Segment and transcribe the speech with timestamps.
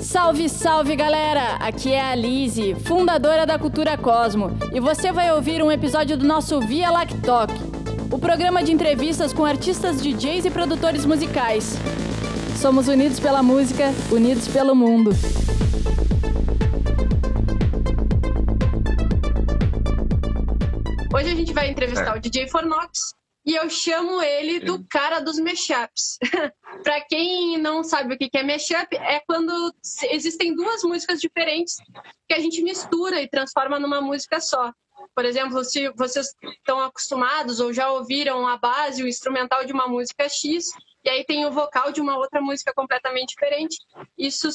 [0.00, 1.56] Salve, salve galera!
[1.56, 6.26] Aqui é a Lise, fundadora da Cultura Cosmo, e você vai ouvir um episódio do
[6.26, 7.50] nosso Via Lactoc,
[8.10, 11.74] o programa de entrevistas com artistas, DJs e produtores musicais.
[12.56, 15.10] Somos unidos pela música, unidos pelo mundo.
[21.14, 22.18] Hoje a gente vai entrevistar é.
[22.18, 23.12] o DJ Fornox,
[23.44, 26.18] e eu chamo ele do cara dos mashups.
[26.82, 29.74] para quem não sabe o que é mashup, é quando
[30.10, 31.76] existem duas músicas diferentes
[32.28, 34.72] que a gente mistura e transforma numa música só.
[35.14, 39.88] Por exemplo, se vocês estão acostumados ou já ouviram a base, o instrumental de uma
[39.88, 40.66] música X,
[41.04, 43.78] e aí tem o vocal de uma outra música completamente diferente,
[44.16, 44.48] isso,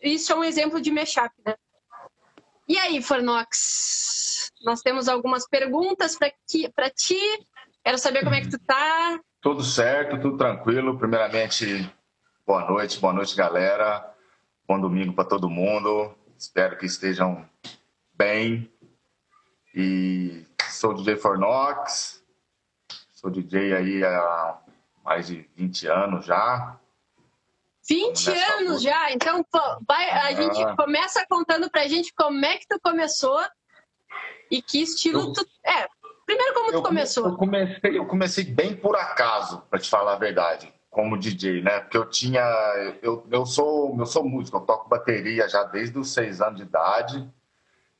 [0.00, 1.54] isso é um exemplo de mashup, né?
[2.68, 4.50] E aí, Fornox?
[4.62, 7.18] Nós temos algumas perguntas para ti
[7.84, 9.20] Quero saber como é que tu tá.
[9.42, 10.96] Tudo certo, tudo tranquilo.
[10.96, 11.92] Primeiramente,
[12.46, 14.08] boa noite, boa noite, galera.
[14.68, 16.16] Bom domingo para todo mundo.
[16.38, 17.44] Espero que estejam
[18.14, 18.72] bem.
[19.74, 22.22] E sou DJ Fornox.
[23.12, 24.60] Sou DJ aí há
[25.04, 26.78] mais de 20 anos já.
[27.88, 29.10] 20 anos já?
[29.10, 29.44] Então
[29.88, 30.34] vai, a ah.
[30.34, 33.44] gente começa contando pra gente como é que tu começou
[34.48, 35.32] e que estilo eu...
[35.32, 35.44] tu.
[35.66, 35.88] É,
[36.26, 37.26] Primeiro, como tu começou?
[37.26, 41.80] Eu comecei, eu comecei bem por acaso, para te falar a verdade, como DJ, né?
[41.80, 42.42] Porque eu tinha.
[43.02, 46.62] Eu, eu, sou, eu sou músico, eu toco bateria já desde os seis anos de
[46.62, 47.28] idade.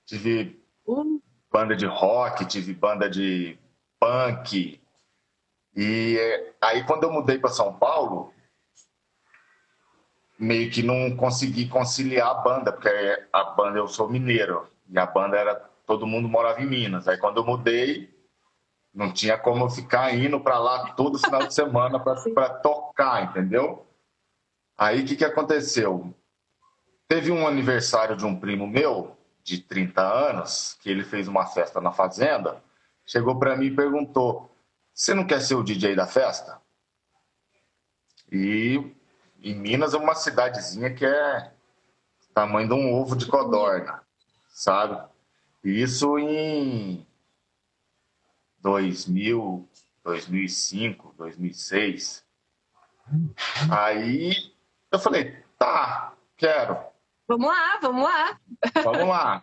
[0.06, 1.20] Tive uh.
[1.50, 3.58] banda de rock, tive banda de
[3.98, 4.80] punk.
[5.74, 6.18] E
[6.60, 8.32] aí, quando eu mudei para São Paulo,
[10.38, 12.88] meio que não consegui conciliar a banda, porque
[13.32, 15.54] a banda eu sou mineiro e a banda era
[15.86, 17.06] todo mundo morava em Minas.
[17.06, 18.11] Aí quando eu mudei,
[18.94, 23.86] não tinha como eu ficar indo para lá todo final de semana para tocar, entendeu?
[24.76, 26.14] Aí o que, que aconteceu?
[27.08, 31.80] Teve um aniversário de um primo meu, de 30 anos, que ele fez uma festa
[31.80, 32.62] na fazenda.
[33.06, 34.50] Chegou para mim e perguntou:
[34.94, 36.60] Você não quer ser o DJ da festa?
[38.30, 38.94] E
[39.42, 41.52] em Minas é uma cidadezinha que é
[42.34, 44.02] tamanho de um ovo de codorna,
[44.48, 45.02] sabe?
[45.62, 47.06] Isso em
[48.62, 49.68] 2000,
[50.04, 52.24] 2005, 2006.
[53.70, 54.32] Aí
[54.90, 56.78] eu falei, tá, quero.
[57.28, 58.40] Vamos lá, vamos lá.
[58.82, 59.42] Vamos lá.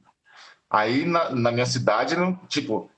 [0.70, 2.16] Aí na, na minha cidade,
[2.48, 2.90] tipo,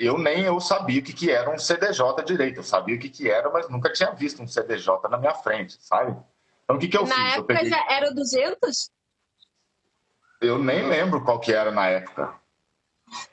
[0.00, 2.58] eu nem eu sabia o que, que era um CDJ direito.
[2.58, 5.76] Eu sabia o que, que era, mas nunca tinha visto um CDJ na minha frente,
[5.80, 6.16] sabe?
[6.64, 7.16] Então o que, que eu na fiz?
[7.16, 7.70] Na época peguei...
[7.70, 8.90] já era 200?
[10.40, 12.34] Eu nem lembro qual que era na época.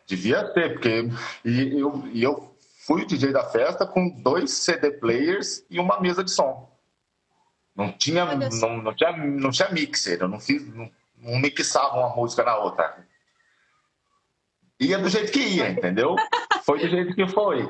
[0.08, 1.09] Devia ter, porque.
[1.44, 2.56] E eu, e eu
[2.86, 6.69] fui o DJ da festa com dois CD players e uma mesa de som.
[7.75, 10.66] Não tinha, não, não, tinha, não tinha mixer, eu não fiz.
[10.74, 13.06] Não, não mixava uma música na outra.
[14.80, 16.16] Ia do jeito que ia, entendeu?
[16.63, 17.68] Foi do jeito que foi.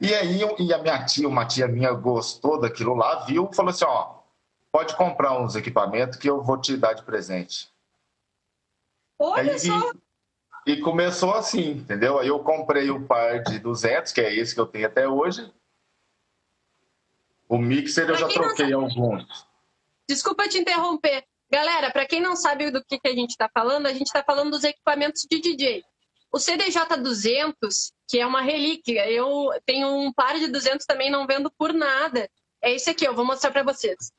[0.00, 3.84] E aí, e a minha tia, uma tia minha gostou daquilo lá, viu, falou assim:
[3.84, 4.18] ó,
[4.70, 7.68] pode comprar uns equipamentos que eu vou te dar de presente.
[9.18, 9.92] Olha aí, só!
[10.66, 12.18] E começou assim, entendeu?
[12.18, 15.48] Aí eu comprei o par de 200, que é esse que eu tenho até hoje.
[17.48, 19.46] O mixer eu já troquei alguns.
[20.08, 21.24] Desculpa te interromper.
[21.48, 24.24] Galera, para quem não sabe do que, que a gente está falando, a gente está
[24.24, 25.84] falando dos equipamentos de DJ.
[26.32, 31.48] O CDJ200, que é uma relíquia, eu tenho um par de 200 também, não vendo
[31.56, 32.28] por nada.
[32.60, 34.12] É esse aqui, eu vou mostrar para vocês.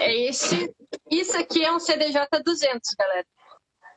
[0.00, 0.74] É esse.
[1.10, 3.26] Isso aqui é um CDJ 200, galera.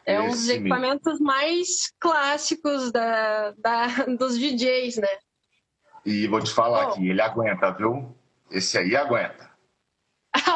[0.05, 3.87] É um dos equipamentos mais clássicos da, da,
[4.19, 5.07] dos DJs, né?
[6.05, 8.13] E vou te falar Bom, que ele aguenta, viu?
[8.51, 9.49] Esse aí aguenta.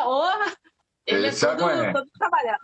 [0.06, 0.30] oh,
[1.06, 1.94] ele é Esse é todo, aguenta.
[1.94, 2.60] todo trabalhado.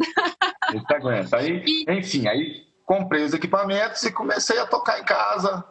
[0.74, 1.38] Esse aguenta.
[1.38, 1.86] Aí, e...
[1.90, 5.64] Enfim, aí comprei os equipamentos e comecei a tocar em casa.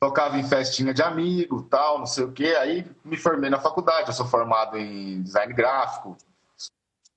[0.00, 2.56] Tocava em festinha de amigo, tal, não sei o quê.
[2.58, 4.08] Aí me formei na faculdade.
[4.08, 6.16] Eu sou formado em design gráfico,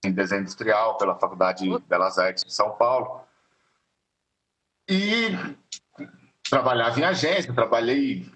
[0.04, 3.22] em desenho industrial pela Faculdade de Belas Artes de São Paulo.
[4.88, 5.30] E
[6.50, 8.30] trabalhava em agência, trabalhei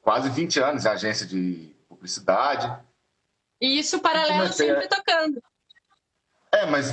[0.00, 2.74] quase 20 anos em agência de publicidade.
[3.60, 5.42] E isso paralelo e sempre tocando.
[6.52, 6.92] É, mas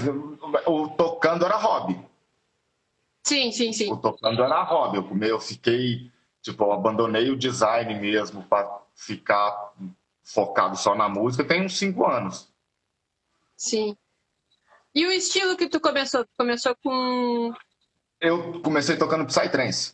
[0.65, 1.99] o tocando era hobby.
[3.25, 3.91] Sim, sim, sim.
[3.91, 4.97] O tocando era hobby.
[4.97, 9.73] Eu, eu fiquei, tipo, eu abandonei o design mesmo para ficar
[10.23, 12.51] focado só na música tem uns cinco anos.
[13.55, 13.97] Sim.
[14.97, 16.25] E o estilo que tu começou?
[16.25, 17.53] Tu começou com.
[18.19, 19.93] Eu comecei tocando Psytrance.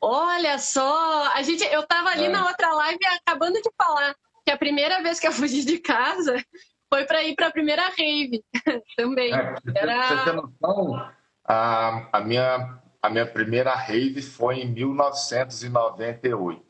[0.00, 1.30] Olha só!
[1.32, 2.28] A gente, eu tava ali é.
[2.28, 4.16] na outra live acabando de falar.
[4.44, 6.44] que a primeira vez que eu fugi de casa
[6.92, 8.42] foi para ir para a primeira rave
[8.96, 9.32] também.
[9.32, 10.08] É, Era...
[10.08, 11.08] Você tem noção?
[11.44, 16.66] A, a, minha, a minha primeira rave foi em 1998.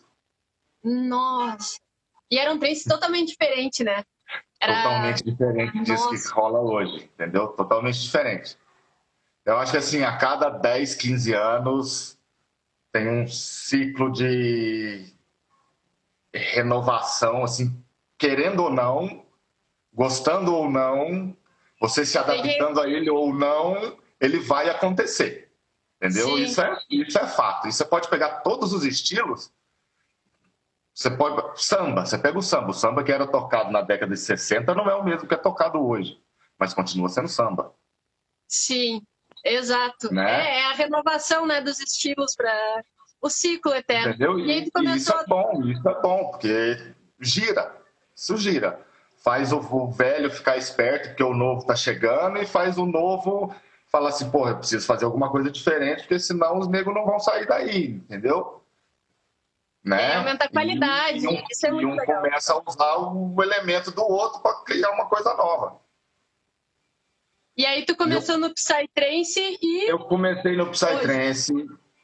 [0.84, 1.78] Nossa!
[2.30, 4.04] E era um trem totalmente diferente, né?
[4.60, 4.82] Era...
[4.82, 7.48] Totalmente diferente disso que rola hoje, entendeu?
[7.48, 8.58] Totalmente diferente.
[9.44, 12.18] Eu acho que assim, a cada 10, 15 anos
[12.92, 15.12] tem um ciclo de
[16.34, 17.76] renovação, assim,
[18.18, 19.24] querendo ou não,
[19.92, 21.36] gostando ou não,
[21.80, 25.50] você se adaptando a ele ou não, ele vai acontecer.
[26.00, 26.38] Entendeu?
[26.38, 27.68] Isso é, isso é fato.
[27.68, 29.52] E você pode pegar todos os estilos.
[30.96, 31.62] Você pode.
[31.62, 32.70] Samba, você pega o samba.
[32.70, 35.36] O samba que era tocado na década de 60 não é o mesmo que é
[35.36, 36.18] tocado hoje.
[36.58, 37.74] Mas continua sendo samba.
[38.48, 39.02] Sim,
[39.44, 40.12] exato.
[40.12, 40.24] Né?
[40.24, 42.82] É, é, a renovação né, dos estilos para
[43.20, 44.08] o ciclo eterno.
[44.08, 44.38] Entendeu?
[44.38, 47.76] E, e isso é bom, isso é bom, porque gira.
[48.14, 48.86] Isso gira
[49.26, 53.52] faz o, o velho ficar esperto porque o novo está chegando e faz o novo
[53.90, 57.18] falar assim, porra, eu preciso fazer alguma coisa diferente, porque senão os negros não vão
[57.18, 58.62] sair daí, entendeu?
[59.86, 60.16] Né?
[60.16, 62.20] Aumenta a qualidade, e, um, isso é muito e um legal.
[62.20, 65.80] começa a usar o elemento do outro para criar uma coisa nova.
[67.56, 69.88] E aí tu começou eu, no Psytrance e...
[69.88, 71.52] Eu comecei no Psytrance,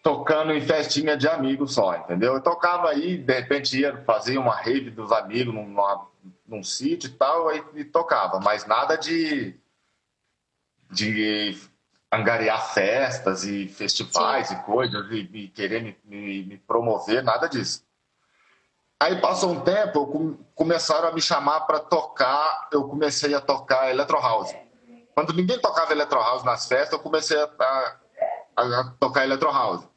[0.00, 2.34] tocando em festinha de amigos só, entendeu?
[2.34, 6.06] Eu tocava aí, de repente ia fazer uma rave dos amigos numa
[6.46, 9.58] num sítio e tal, aí e tocava, mas nada de,
[10.90, 11.58] de
[12.12, 14.54] angariar festas e festivais Sim.
[14.54, 17.82] e coisas e, e querer me, me, me, promover, nada disso.
[19.00, 24.20] Aí passou um tempo, começaram a me chamar para tocar, eu comecei a tocar Electro
[24.20, 24.54] House.
[25.14, 27.48] Quando ninguém tocava Electro House nas festas, eu comecei a,
[28.56, 29.88] a, a tocar Electro House.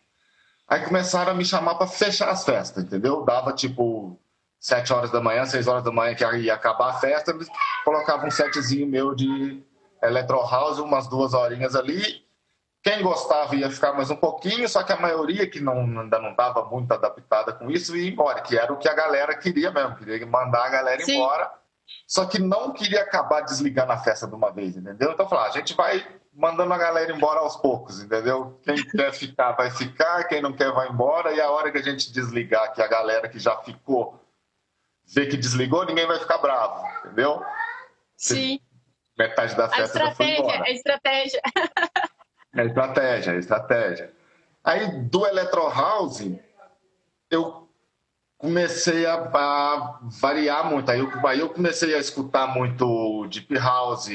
[0.68, 3.24] Aí começaram a me chamar para fechar as festas, entendeu?
[3.24, 4.18] Dava tipo
[4.60, 7.48] sete horas da manhã, seis horas da manhã que ia acabar a festa, eles
[7.84, 9.64] colocavam um setzinho meu de
[10.08, 12.26] Electro House, umas duas horinhas ali.
[12.84, 16.32] Quem gostava ia ficar mais um pouquinho, só que a maioria que não, ainda não
[16.32, 19.96] estava muito adaptada com isso ia embora, que era o que a galera queria mesmo,
[19.96, 21.16] queria mandar a galera Sim.
[21.16, 21.52] embora,
[22.08, 25.12] só que não queria acabar desligando a festa de uma vez, entendeu?
[25.12, 28.60] Então, falar, a gente vai mandando a galera embora aos poucos, entendeu?
[28.64, 31.84] Quem quer ficar vai ficar, quem não quer vai embora, e a hora que a
[31.84, 34.20] gente desligar, que a galera que já ficou
[35.08, 37.44] ver que desligou, ninguém vai ficar bravo, entendeu?
[38.18, 38.60] Sim.
[39.18, 40.64] Metade da festa já foi embora.
[40.64, 41.42] A estratégia.
[42.56, 44.14] É estratégia, é estratégia.
[44.64, 46.22] Aí do Electro House,
[47.30, 47.70] eu
[48.38, 50.90] comecei a, a, variar muito.
[50.90, 54.10] Aí eu, aí eu comecei a escutar muito Deep House,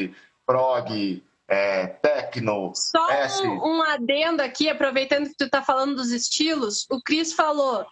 [0.47, 2.73] prog, é, techno.
[2.75, 3.06] Só
[3.44, 7.87] um, um, adendo aqui, aproveitando que tu está falando dos estilos, o Cris falou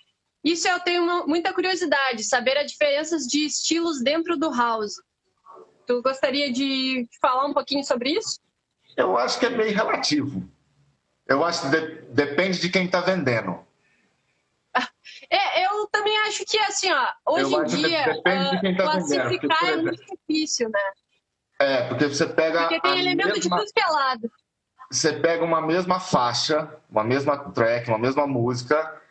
[0.44, 4.94] isso eu tenho uma, muita curiosidade, saber as diferenças de estilos dentro do house.
[5.88, 8.38] Tu gostaria de falar um pouquinho sobre isso?
[8.94, 10.46] Eu acho que é meio relativo.
[11.26, 13.66] Eu acho que de, depende de quem está vendendo.
[15.30, 19.40] É, eu também acho que assim, ó, hoje em dia de, de tá classificar vendendo,
[19.40, 20.80] porque, é muito difícil, né?
[21.60, 22.60] É, porque você pega.
[22.60, 24.30] Porque tem elemento mesma, de tudo que é lado.
[24.90, 29.02] Você pega uma mesma faixa, uma mesma track, uma mesma música,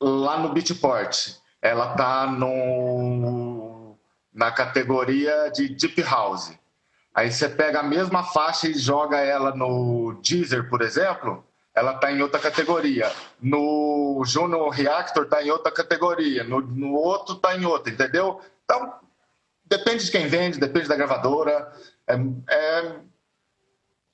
[0.00, 1.36] lá no Beatport.
[1.62, 3.81] Ela tá no,
[4.32, 6.52] na categoria de Deep House.
[7.14, 12.10] Aí você pega a mesma faixa e joga ela no Deezer, por exemplo, ela está
[12.10, 13.10] em outra categoria.
[13.40, 16.44] No Juno Reactor está em outra categoria.
[16.44, 18.40] No, no outro está em outra, entendeu?
[18.64, 18.94] Então,
[19.64, 21.72] depende de quem vende, depende da gravadora.
[22.06, 22.14] É,
[22.50, 22.96] é,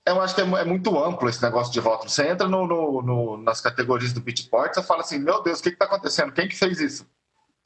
[0.07, 2.11] eu acho que é, é, muito amplo esse negócio de rótulo.
[2.11, 5.63] Você entra no, no, no, nas categorias do Beatport, você fala assim, meu Deus, o
[5.63, 6.33] que está acontecendo?
[6.33, 7.07] Quem que fez isso?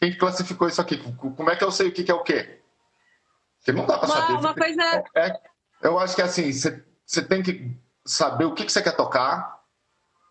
[0.02, 0.98] Quem que classificou isso aqui?
[1.16, 2.58] Como é que eu sei o que, que é o quê?
[3.58, 4.32] Porque não dá para saber.
[4.32, 5.04] Uma coisa...
[5.14, 5.40] É,
[5.80, 7.70] eu acho que assim, você, tem que
[8.04, 9.62] saber o que, que você quer tocar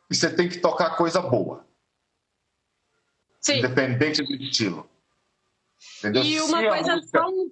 [0.10, 1.66] e você tem que tocar coisa boa.
[3.40, 3.60] Sim.
[3.60, 4.90] Independente do estilo.
[6.00, 6.22] Entendeu?
[6.22, 7.20] E uma Se coisa, música...
[7.20, 7.52] só um,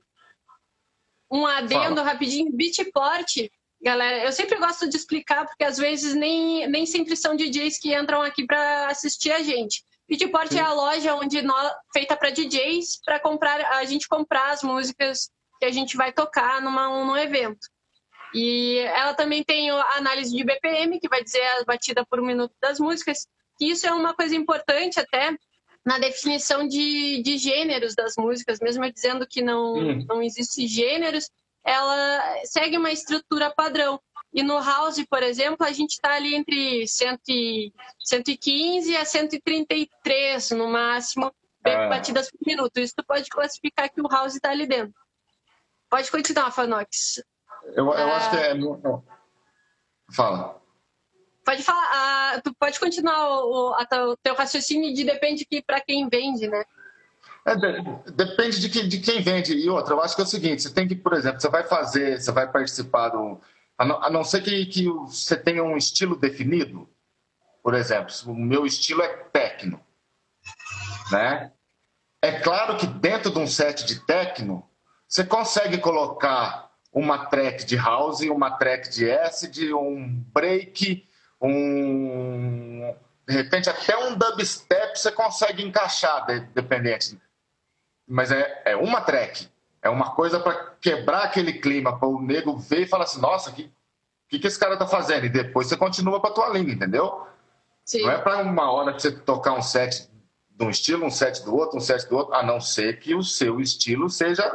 [1.31, 2.03] um adendo Fala.
[2.03, 3.49] rapidinho, Beatport
[3.81, 7.95] Galera, eu sempre gosto de explicar, porque às vezes nem, nem sempre são DJs que
[7.95, 9.85] entram aqui para assistir a gente.
[10.09, 14.63] Beatport é a loja onde nós, feita para DJs, para comprar a gente comprar as
[14.63, 17.59] músicas que a gente vai tocar numa, num evento.
[18.33, 22.53] E ela também tem a análise de BPM, que vai dizer a batida por minuto
[22.59, 23.27] das músicas.
[23.61, 25.35] E isso é uma coisa importante até
[25.85, 30.05] na definição de, de gêneros das músicas, mesmo dizendo que não, hum.
[30.07, 31.29] não existe gêneros,
[31.63, 33.99] ela segue uma estrutura padrão.
[34.33, 40.67] E no House, por exemplo, a gente está ali entre 100, 115 a 133 no
[40.67, 41.33] máximo
[41.63, 41.89] é.
[41.89, 42.77] batidas por minuto.
[42.79, 44.93] Isso tu pode classificar que o house está ali dentro.
[45.89, 47.23] Pode continuar, Fanox.
[47.73, 48.11] Eu, eu é...
[48.13, 48.53] acho que é.
[50.15, 50.59] Fala.
[51.43, 51.87] Pode falar.
[51.91, 56.63] Ah, tu pode continuar o, o, teu raciocínio de depende que para quem vende, né?
[57.45, 59.53] É, de, depende de, que, de quem vende.
[59.53, 61.63] E outra, eu acho que é o seguinte: você tem que, por exemplo, você vai
[61.63, 63.41] fazer, você vai participar do.
[63.79, 66.89] A não, a não ser que, que você tenha um estilo definido,
[67.63, 69.79] por exemplo, o meu estilo é techno,
[71.09, 71.53] né?
[72.21, 74.69] É claro que dentro de um set de techno,
[75.07, 81.07] você consegue colocar uma track de house, uma track de acid, um break,
[81.41, 82.93] um
[83.25, 87.17] de repente até um dubstep você consegue encaixar, dependente.
[88.05, 89.49] Mas é, é uma track,
[89.81, 93.51] é uma coisa para quebrar aquele clima, para o nego ver e falar assim, nossa,
[93.51, 93.71] que
[94.29, 95.25] que, que esse cara tá fazendo?
[95.25, 97.25] E depois você continua com a tua linha, entendeu?
[97.83, 98.03] Sim.
[98.03, 100.07] Não é para uma hora que você tocar um set
[100.51, 103.15] de um estilo, um set do outro, um set do outro, a não ser que
[103.15, 104.47] o seu estilo seja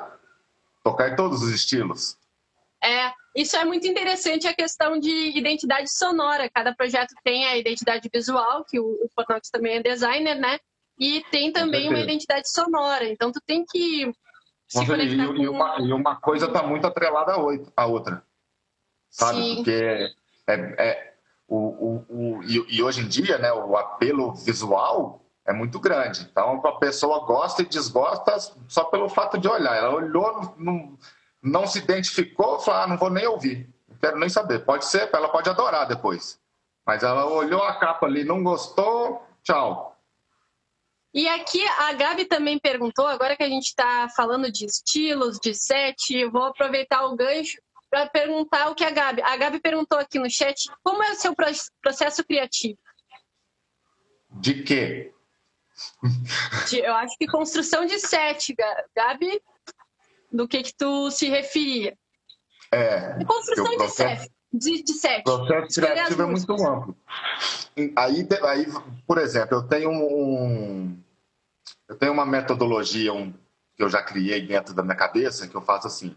[0.85, 2.17] tocar em todos os estilos.
[2.83, 6.49] É, isso é muito interessante a questão de identidade sonora.
[6.55, 9.09] Cada projeto tem a identidade visual, que o, o
[9.51, 10.61] também é designer, né?
[10.97, 13.09] E tem também uma identidade sonora.
[13.09, 14.13] Então tu tem que
[14.67, 15.35] se Nossa, e, com...
[15.37, 17.33] e, uma, e uma coisa está muito atrelada
[17.77, 18.23] à outra.
[19.11, 19.43] Sabe?
[19.43, 19.55] Sim.
[19.57, 20.15] Porque
[20.47, 21.15] é, é
[21.47, 26.27] o, o, o, e, e hoje em dia, né, o apelo visual é muito grande.
[26.31, 29.77] Então, a pessoa gosta e desgosta só pelo fato de olhar.
[29.77, 30.99] Ela olhou, não,
[31.43, 34.65] não se identificou, falou, ah, não vou nem ouvir, não quero nem saber.
[34.65, 36.41] Pode ser, ela pode adorar depois.
[36.87, 39.94] Mas ela olhou a capa ali, não gostou, tchau.
[41.15, 45.55] E aqui a Gabi também perguntou, agora que a gente está falando de estilos, de
[45.55, 47.57] set, vou aproveitar o gancho
[47.89, 49.23] para perguntar o que a Gabi.
[49.23, 51.33] A Gabi perguntou aqui no chat como é o seu
[51.81, 52.77] processo criativo.
[54.29, 55.15] De quê?
[56.69, 58.53] De, eu acho que construção de set,
[58.97, 59.41] Gabi.
[60.33, 61.97] Do que que tu se referia?
[62.73, 63.13] É.
[63.19, 64.33] De construção de set.
[64.53, 65.23] De, de set.
[65.29, 66.97] O processo criativo é muito amplo.
[67.97, 68.67] Aí, aí,
[69.07, 71.04] por exemplo, eu tenho um,
[71.89, 73.33] eu tenho uma metodologia um,
[73.77, 76.17] que eu já criei dentro da minha cabeça que eu faço assim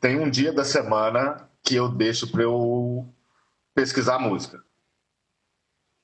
[0.00, 3.06] tem um dia da semana que eu deixo para eu
[3.74, 4.62] pesquisar música.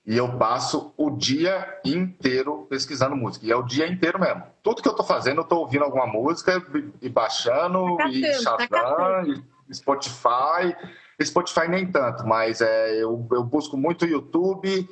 [0.06, 3.46] E eu passo o dia inteiro pesquisando música.
[3.46, 4.42] E é o dia inteiro mesmo.
[4.62, 6.62] Tudo que eu estou fazendo, eu estou ouvindo alguma música
[7.00, 9.22] e baixando, tá e Shazam, tá
[9.68, 10.76] e Spotify.
[11.22, 14.88] Spotify nem tanto, mas é, eu, eu busco muito YouTube,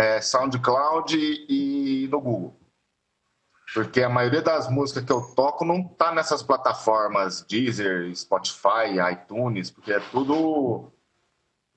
[0.00, 2.56] é, SoundCloud e no Google.
[3.72, 9.70] Porque a maioria das músicas que eu toco não tá nessas plataformas Deezer, Spotify, iTunes,
[9.70, 10.90] porque é tudo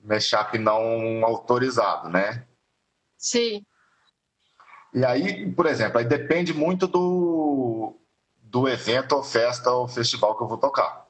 [0.02, 2.46] mashup não autorizado, né?
[3.16, 3.64] Sim.
[4.92, 7.96] E aí, por exemplo, aí depende muito do,
[8.42, 11.04] do evento ou festa ou festival que eu vou tocar.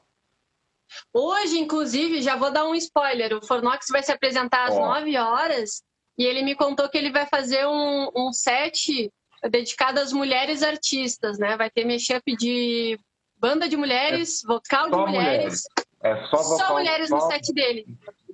[1.12, 3.34] Hoje, inclusive, já vou dar um spoiler.
[3.34, 4.80] O Fornox vai se apresentar às oh.
[4.80, 5.82] 9 horas
[6.16, 9.12] e ele me contou que ele vai fazer um, um set
[9.50, 11.56] dedicado às mulheres artistas, né?
[11.56, 12.98] Vai ter mashup de
[13.36, 15.12] banda de mulheres, é vocal de mulheres.
[15.12, 15.64] mulheres.
[16.02, 17.86] É só, vocal, só mulheres só no set dele.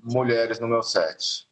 [0.02, 1.46] Mulheres no meu set.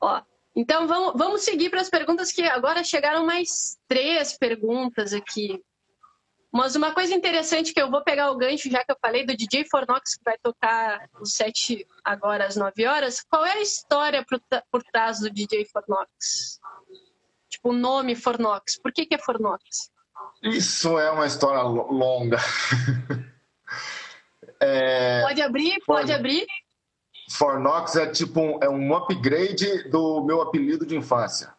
[0.00, 0.22] Ó,
[0.54, 5.62] então vamos, vamos seguir para as perguntas que agora chegaram mais três perguntas aqui.
[6.58, 9.36] Mas uma coisa interessante que eu vou pegar o gancho, já que eu falei do
[9.36, 13.24] DJ Fornox, que vai tocar o set agora às 9 horas.
[13.30, 16.58] Qual é a história por, por trás do DJ Fornox?
[17.48, 18.76] Tipo, o nome Fornox.
[18.76, 19.92] Por que, que é Fornox?
[20.42, 22.38] Isso é uma história longa.
[24.58, 25.22] é...
[25.22, 25.78] Pode abrir?
[25.86, 26.44] Pode abrir?
[27.30, 31.54] Fornox é tipo um, é um upgrade do meu apelido de infância.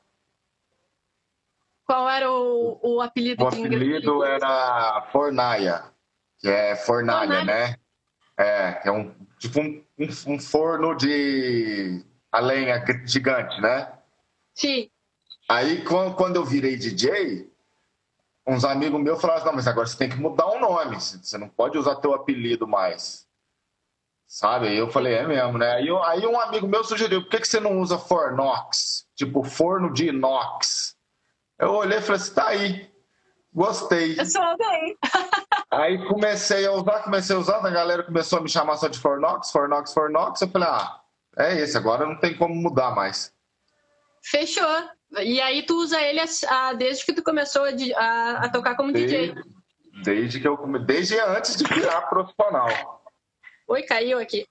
[1.89, 3.43] Qual era o, o apelido?
[3.43, 5.85] O apelido era Fornaia,
[6.37, 7.45] que é fornalha, fornalha.
[7.45, 7.75] né?
[8.37, 13.91] É, é um tipo um, um, um forno de a lenha gigante, né?
[14.53, 14.91] Sim.
[15.49, 17.51] Aí, quando eu virei DJ,
[18.45, 21.49] uns amigos meus falaram: não, mas agora você tem que mudar o nome, você não
[21.49, 23.27] pode usar teu apelido mais.
[24.27, 24.67] Sabe?
[24.67, 25.71] Aí eu falei: é mesmo, né?
[25.71, 29.07] Aí, aí um amigo meu sugeriu: por que, que você não usa Fornox?
[29.15, 30.98] Tipo, forno de inox.
[31.59, 32.89] Eu olhei e falei: assim, tá aí.
[33.53, 34.17] Gostei.
[34.17, 34.97] Eu sou bem.
[35.69, 38.97] aí comecei a usar, comecei a usar, a galera começou a me chamar só de
[38.97, 40.41] Fornox, Fornox, Fornox.
[40.41, 41.01] Eu falei: ah,
[41.37, 43.33] é esse, agora não tem como mudar mais.
[44.23, 44.89] Fechou.
[45.17, 48.93] E aí tu usa ele a, a, desde que tu começou a, a tocar como
[48.93, 49.43] desde, DJ?
[50.03, 53.03] Desde que eu desde antes de virar profissional.
[53.67, 54.47] Oi, caiu aqui.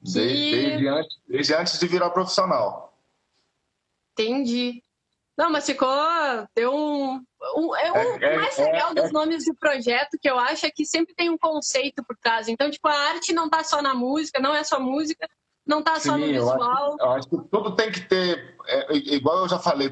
[0.00, 2.96] Desde, desde, antes, desde antes de virar profissional.
[4.12, 4.83] Entendi.
[5.36, 5.88] Não, mas ficou.
[6.54, 7.20] Deu um.
[7.56, 10.64] um é o é, é, mais legal é, dos nomes do projeto que eu acho
[10.64, 12.48] é que sempre tem um conceito por trás.
[12.48, 15.28] Então, tipo, a arte não tá só na música, não é só música,
[15.66, 16.56] não tá Sim, só no visual.
[16.58, 18.56] Eu acho, eu acho, que tudo tem que ter.
[18.66, 19.90] É, igual eu já falei,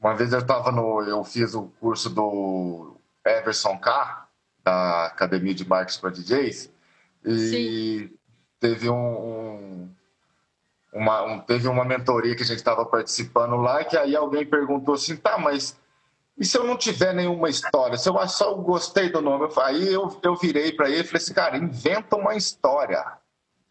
[0.00, 1.02] uma vez eu estava no.
[1.02, 4.26] Eu fiz o curso do Everson K,
[4.64, 6.72] da Academia de Marketing para DJs,
[7.24, 8.10] e Sim.
[8.58, 9.94] teve um, um
[10.92, 14.94] uma, um, teve uma mentoria que a gente estava participando lá, que aí alguém perguntou
[14.94, 15.76] assim, tá, mas
[16.38, 17.96] e se eu não tiver nenhuma história?
[17.96, 21.34] Se eu só gostei do nome, aí eu, eu virei para ele e falei assim,
[21.34, 23.04] cara, inventa uma história.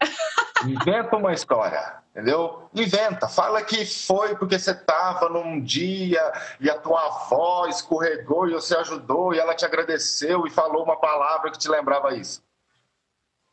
[0.64, 2.68] Inventa uma história, entendeu?
[2.72, 3.28] Inventa.
[3.28, 6.22] Fala que foi porque você estava num dia
[6.60, 10.96] e a tua avó escorregou e você ajudou e ela te agradeceu e falou uma
[11.00, 12.44] palavra que te lembrava isso.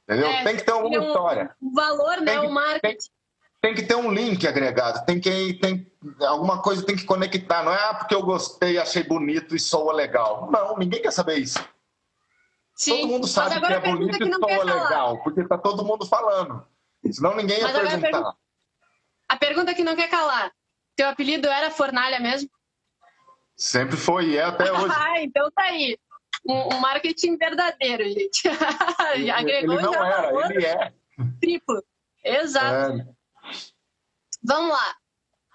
[0.04, 0.28] Entendeu?
[0.28, 1.56] É, tem que ter alguma um, história.
[1.60, 2.40] O valor, né?
[2.42, 3.10] o marketing.
[3.62, 5.86] Tem, que ter um link agregado, tem que tem
[6.22, 7.63] alguma coisa tem que conectar.
[7.63, 10.50] Não é ah, porque eu gostei, achei bonito e soa legal.
[10.50, 11.60] Não, ninguém quer saber isso.
[12.74, 16.06] Sim, todo mundo sabe que é bonito que e soa legal, porque tá todo mundo
[16.06, 16.66] falando.
[17.12, 17.98] Senão ninguém ia mas perguntar.
[17.98, 18.38] A pergunta,
[19.30, 20.51] a pergunta que não quer calar.
[20.96, 22.50] Teu apelido era Fornalha mesmo?
[23.56, 24.94] Sempre foi e é até hoje.
[24.98, 25.98] ah, então tá aí.
[26.48, 28.48] Um, um marketing verdadeiro, gente.
[29.34, 30.94] Agregou ele não era, ele é.
[31.42, 31.84] Triplo.
[32.24, 32.94] Exato.
[32.94, 33.19] É.
[34.41, 34.96] Vamos lá.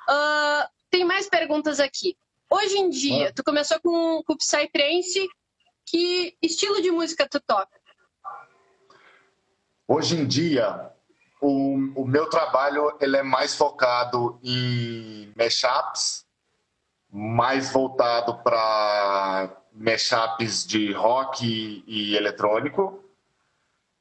[0.09, 2.17] Uh, tem mais perguntas aqui.
[2.51, 5.29] Hoje em dia, tu começou com, com o Psytrance.
[5.87, 7.81] Que estilo de música tu toca?
[9.87, 10.91] Hoje em dia,
[11.41, 16.25] o, o meu trabalho ele é mais focado em mashups,
[17.11, 23.03] mais voltado para mashups de rock e, e eletrônico.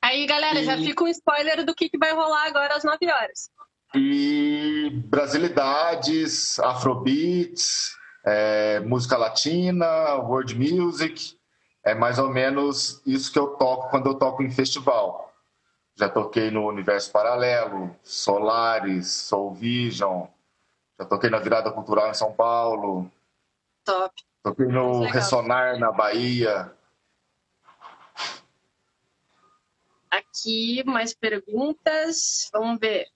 [0.01, 0.65] Aí, galera, e...
[0.65, 3.49] já fica um spoiler do que, que vai rolar agora às 9 horas
[3.95, 7.95] e brasilidades, afrobeats,
[8.25, 11.37] é, música latina, world music.
[11.85, 15.33] É mais ou menos isso que eu toco quando eu toco em festival.
[15.95, 20.25] Já toquei no Universo Paralelo, Solaris, Soul Vision,
[20.99, 23.11] já toquei na Virada Cultural em São Paulo.
[23.83, 24.13] Top.
[24.41, 26.71] Toquei no Ressonar na Bahia.
[30.09, 32.49] Aqui, mais perguntas.
[32.53, 33.07] Vamos ver.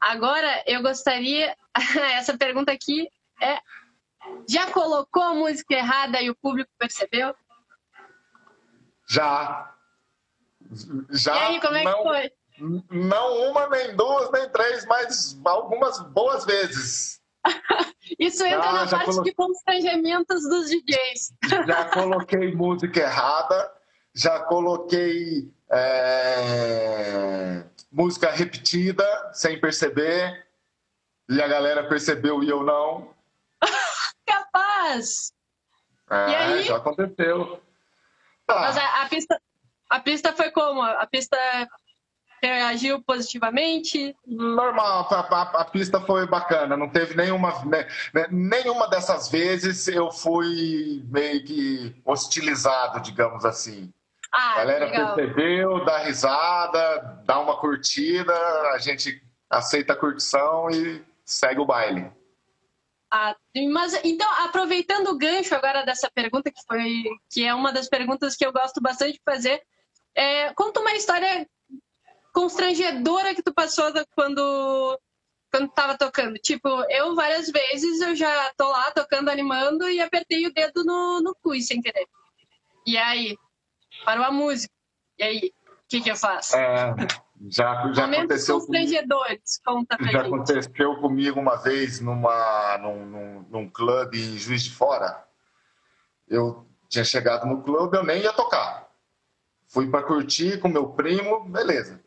[0.00, 1.56] Agora, eu gostaria.
[2.14, 3.08] Essa pergunta aqui
[3.42, 3.58] é:
[4.48, 7.34] já colocou a música errada e o público percebeu?
[9.08, 9.74] Já.
[11.10, 11.34] Já.
[11.34, 12.32] E aí, como é não, que foi?
[12.90, 17.20] Não uma, nem duas, nem três, mas algumas boas vezes.
[18.18, 19.22] Isso entra já, na já parte colo...
[19.22, 21.34] de constrangimentos dos DJs.
[21.66, 23.72] Já coloquei música errada,
[24.14, 25.52] já coloquei.
[25.70, 30.46] É música repetida, sem perceber,
[31.28, 33.14] e a galera percebeu e eu não.
[34.26, 35.32] Capaz!
[36.10, 36.62] É, e aí?
[36.62, 37.62] já aconteceu.
[38.46, 38.60] Tá.
[38.60, 39.42] Mas a, a, pista,
[39.90, 40.82] a pista foi como?
[40.82, 41.36] A pista
[42.42, 44.16] reagiu positivamente?
[44.26, 49.88] Normal, a, a, a, pista foi bacana, não teve nenhuma, né, né, nenhuma dessas vezes
[49.88, 53.92] eu fui meio que hostilizado, digamos assim.
[54.32, 55.14] Ah, a galera legal.
[55.14, 58.34] percebeu, dá risada, dá uma curtida,
[58.72, 62.10] a gente aceita a curtição e segue o baile.
[63.10, 63.34] Ah,
[63.72, 68.36] mas então, aproveitando o gancho agora dessa pergunta, que foi que é uma das perguntas
[68.36, 69.62] que eu gosto bastante de fazer,
[70.14, 71.48] é, conta uma história
[72.34, 74.98] constrangedora que tu passou quando
[75.50, 76.34] quando tava tocando.
[76.34, 81.22] Tipo, eu várias vezes eu já tô lá tocando, animando e apertei o dedo no,
[81.22, 82.06] no cu sem querer.
[82.86, 83.36] E aí,
[84.08, 84.72] parou a música.
[85.18, 86.56] E aí, o que, que eu faço?
[86.56, 86.94] É,
[87.50, 88.58] já, já aconteceu.
[88.58, 90.34] constrangedores, conta pra Já gente.
[90.34, 95.22] aconteceu comigo uma vez numa, num, num, num clube em Juiz de Fora.
[96.26, 98.88] Eu tinha chegado no clube, eu nem ia tocar.
[99.66, 102.02] Fui para curtir com meu primo, beleza.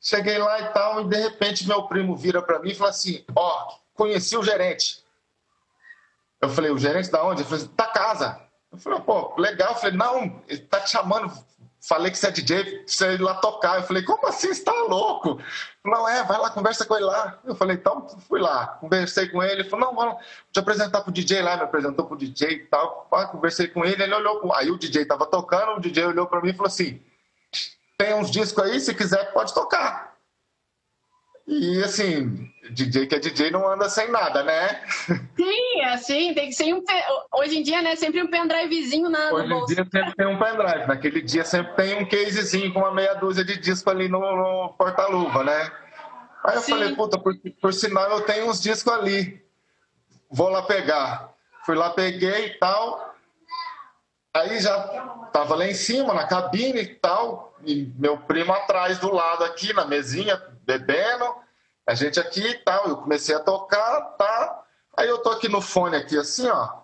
[0.00, 3.24] Cheguei lá e tal, e de repente meu primo vira para mim e fala assim:
[3.36, 5.04] Ó, oh, conheci o gerente.
[6.40, 7.42] Eu falei: O gerente da onde?
[7.42, 8.47] Ele falou: Da casa.
[8.70, 9.72] Eu falei, pô, legal.
[9.72, 11.32] Eu falei, não, ele tá te chamando.
[11.80, 13.76] Falei que você é DJ, você ir lá tocar.
[13.76, 14.52] Eu falei, como assim?
[14.52, 15.40] Você tá louco?
[15.84, 17.38] Não, é, vai lá, conversa com ele lá.
[17.44, 19.62] Eu falei, então fui lá, conversei com ele.
[19.62, 21.56] Ele falou, não, vamos te apresentar pro DJ lá.
[21.56, 23.08] Me apresentou pro DJ e tal.
[23.30, 24.52] conversei com ele, ele olhou.
[24.54, 27.00] Aí o DJ tava tocando, o DJ olhou para mim e falou assim:
[27.96, 30.07] tem uns discos aí, se quiser, pode tocar.
[31.48, 34.82] E assim, DJ que é DJ não anda sem nada, né?
[35.34, 36.84] Sim, é assim, tem que ser um.
[37.32, 37.96] Hoje em dia, né?
[37.96, 39.32] Sempre um pendrivezinho na.
[39.32, 40.86] Hoje em dia sempre tem um pendrive.
[40.86, 44.74] Naquele dia sempre tem um casezinho com uma meia dúzia de disco ali no, no
[44.74, 45.72] porta-luva, né?
[46.44, 46.72] Aí eu Sim.
[46.72, 49.42] falei, puta, por, por sinal eu tenho uns discos ali.
[50.30, 51.32] vou lá pegar.
[51.64, 53.14] Fui lá, peguei e tal.
[54.34, 54.78] Aí já
[55.32, 57.47] tava lá em cima, na cabine e tal.
[57.64, 61.24] E meu primo atrás do lado aqui, na mesinha, bebendo.
[61.86, 62.86] A gente aqui e tal.
[62.88, 64.62] Eu comecei a tocar, tá?
[64.96, 66.82] Aí eu tô aqui no fone, aqui assim, ó.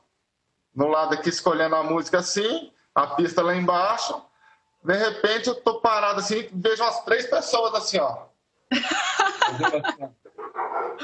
[0.75, 2.73] No lado aqui, escolhendo a música assim.
[2.95, 4.23] A pista lá embaixo.
[4.85, 8.27] De repente eu tô parado assim, vejo umas três pessoas assim, ó.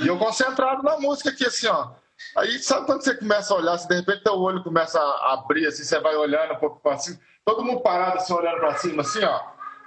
[0.02, 1.88] e eu concentrado na música aqui, assim, ó.
[2.36, 5.66] Aí sabe quando você começa a olhar, se de repente teu olho começa a abrir,
[5.66, 9.00] assim, você vai olhando um pouco para cima, todo mundo parado assim, olhando para cima,
[9.00, 9.40] assim, ó.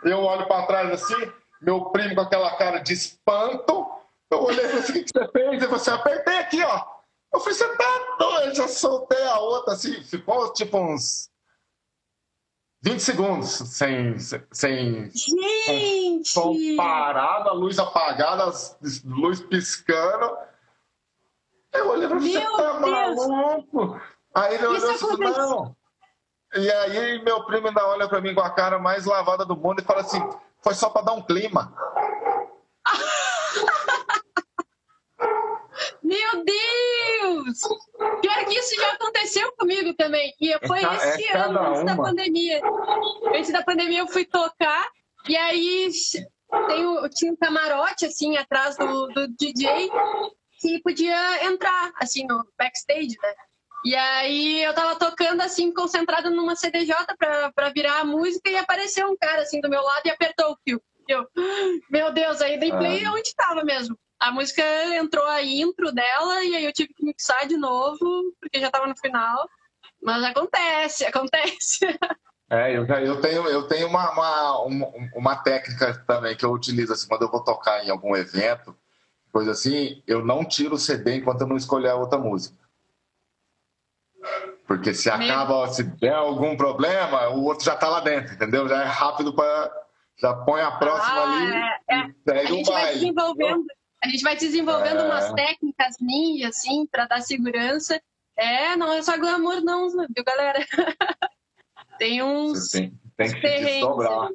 [0.04, 3.90] Eu olho para trás assim, meu primo com aquela cara de espanto.
[4.30, 5.64] Eu olhei e assim, o que você fez?
[5.64, 6.86] E você apertei aqui, ó.
[7.34, 8.56] Eu falei, você tá doido?
[8.56, 11.30] Já soltei a outra, assim, ficou tipo uns
[12.84, 14.20] 20 segundos sem.
[14.20, 16.30] sem Gente!
[16.30, 18.52] som parado, a luz apagada,
[19.06, 20.38] luz piscando.
[21.72, 24.02] Eu olhei pra você, tá maluco?
[24.36, 25.76] Aí ele olhou assim, não.
[26.56, 29.82] E aí meu primo ainda olha pra mim com a cara mais lavada do mundo
[29.82, 30.22] e fala assim,
[30.62, 31.74] foi só pra dar um clima.
[36.04, 37.60] Meu Deus!
[38.22, 40.34] Pior que isso já aconteceu comigo também.
[40.40, 42.62] E foi é, esse é ano, antes da pandemia.
[43.34, 44.92] Antes da pandemia eu fui tocar
[45.28, 45.90] e aí
[46.68, 49.90] tem o, tinha um camarote assim atrás do, do DJ
[50.60, 53.34] que podia entrar assim no backstage, né?
[53.86, 58.58] E aí eu tava tocando assim, concentrada numa CDJ pra, pra virar a música e
[58.58, 60.82] apareceu um cara assim do meu lado e apertou o fio.
[61.08, 61.28] Eu,
[61.92, 63.12] meu Deus, aí dei play ah.
[63.12, 64.64] onde tava mesmo a música
[64.96, 68.88] entrou a intro dela e aí eu tive que mixar de novo, porque já estava
[68.88, 69.50] no final.
[70.02, 71.80] Mas acontece, acontece.
[72.50, 77.08] É, eu, eu tenho, eu tenho uma, uma, uma, técnica também que eu utilizo assim,
[77.08, 78.76] quando eu vou tocar em algum evento,
[79.32, 82.56] coisa assim, eu não tiro o CD enquanto eu não escolher a outra música.
[84.68, 88.68] Porque se acaba, se der algum problema, o outro já está lá dentro, entendeu?
[88.68, 89.72] Já é rápido para.
[90.18, 92.06] Já põe a próxima ah, ali é, é.
[92.26, 92.86] segue a gente baile.
[92.86, 93.66] Vai desenvolvendo,
[94.04, 95.06] a gente vai desenvolvendo é...
[95.06, 98.00] umas técnicas ninja, assim, para dar segurança.
[98.36, 100.60] É, não é só glamour, não, viu, galera?
[101.98, 102.70] tem uns.
[102.70, 104.30] tem, tem que desdobrar.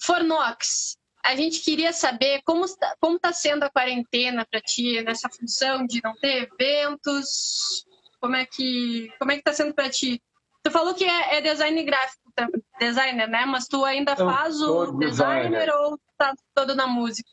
[0.00, 5.28] Fornox, a gente queria saber como está como tá sendo a quarentena para ti nessa
[5.30, 7.86] função de não ter eventos.
[8.20, 10.22] Como é que como é que está sendo para ti?
[10.62, 12.22] Tu falou que é, é, design gráfico,
[12.78, 13.46] designer, né?
[13.46, 17.28] Mas tu ainda Eu faz o designer, designer ou tá todo na música?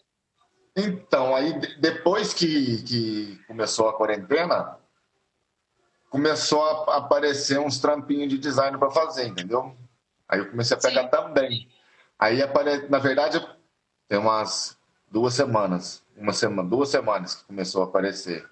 [0.75, 4.77] Então, aí depois que, que começou a quarentena,
[6.09, 9.75] começou a aparecer uns trampinhos de design para fazer, entendeu?
[10.29, 11.09] Aí eu comecei a pegar Sim.
[11.09, 11.69] também.
[12.17, 12.39] Aí,
[12.89, 13.45] na verdade,
[14.11, 14.77] tem umas
[15.09, 18.45] duas semanas, uma semana, duas semanas que começou a aparecer.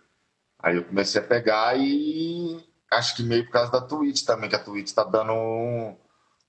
[0.58, 4.56] Aí eu comecei a pegar e acho que meio por causa da Twitch também, que
[4.56, 5.34] a Twitch está dando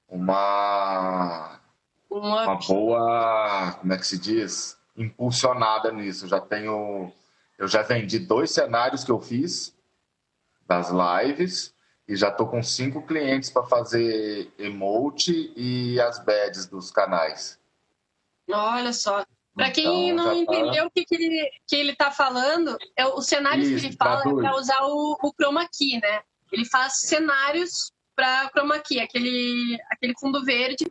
[0.08, 1.58] uma,
[2.08, 4.78] uma boa, como é que se diz?
[4.96, 6.28] impulsionada nisso.
[6.28, 7.12] Já tenho,
[7.58, 9.74] eu já vendi dois cenários que eu fiz
[10.68, 11.74] das lives
[12.06, 17.59] e já tô com cinco clientes para fazer emote e as badges dos canais.
[18.52, 19.24] Olha só.
[19.54, 20.86] Para quem então, não tá entendeu tá...
[20.86, 24.20] o que, que, ele, que ele tá falando, é os cenários Isso, que ele fala
[24.20, 26.22] é para usar o, o chroma key, né?
[26.52, 30.90] Ele faz cenários para chroma key, aquele, aquele fundo verde.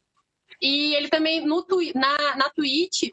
[0.62, 3.10] E ele também, no, na, na Twitch,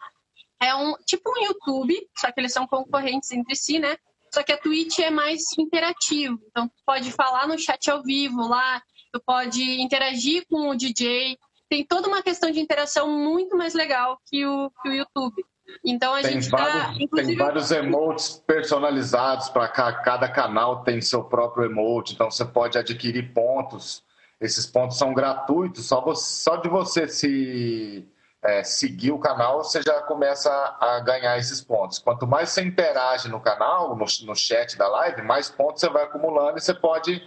[0.60, 3.96] é um tipo um YouTube, só que eles são concorrentes entre si, né?
[4.32, 6.38] Só que a Twitch é mais interativo.
[6.50, 8.82] Então, tu pode falar no chat ao vivo lá,
[9.12, 11.38] tu pode interagir com o DJ.
[11.68, 15.44] Tem toda uma questão de interação muito mais legal que o, que o YouTube.
[15.84, 17.36] Então a tem gente tá, vários, tá, inclusive...
[17.36, 23.32] Tem vários emotes personalizados para cada canal tem seu próprio emote, então você pode adquirir
[23.32, 24.04] pontos.
[24.40, 28.06] Esses pontos são gratuitos, só, você, só de você se
[28.44, 30.50] é, seguir o canal, você já começa
[30.80, 31.98] a ganhar esses pontos.
[31.98, 36.04] Quanto mais você interage no canal, no, no chat da live, mais pontos você vai
[36.04, 37.22] acumulando e você pode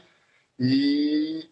[0.57, 1.49] ir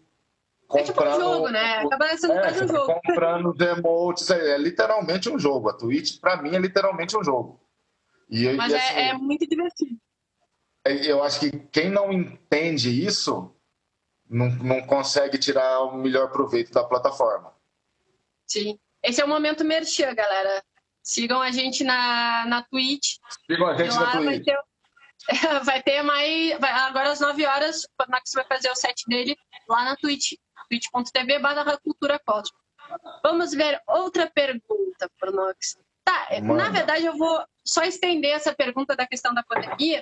[0.68, 0.90] comprando...
[0.90, 1.78] É tipo um jogo, né?
[1.78, 3.02] Acaba sendo é, um jogo.
[3.06, 5.70] Comprando os emotes, é, é, literalmente um jogo.
[5.70, 7.60] A Twitch, para mim, é literalmente um jogo.
[8.30, 9.98] E, Mas e, é, assim, é, é muito divertido.
[10.86, 13.54] É, eu acho que quem não entende isso
[14.30, 17.54] não, não consegue tirar o melhor proveito da plataforma.
[18.46, 18.80] Sim.
[19.04, 20.64] Esse é o momento merchan, galera.
[21.04, 23.18] Sigam a gente na, na Twitch.
[23.50, 24.26] Sigam a gente na Twitch.
[24.26, 24.60] Vai ter,
[25.64, 26.60] vai ter mais.
[26.60, 29.38] Vai, agora às 9 horas, o Max vai fazer o set dele
[29.70, 30.34] lá na Twitch.
[30.70, 32.58] twitch.tv barra cultura cosmo.
[33.24, 35.78] Vamos ver outra pergunta para o Nox.
[36.04, 36.56] Tá, Mano.
[36.56, 40.02] na verdade eu vou só estender essa pergunta da questão da pandemia,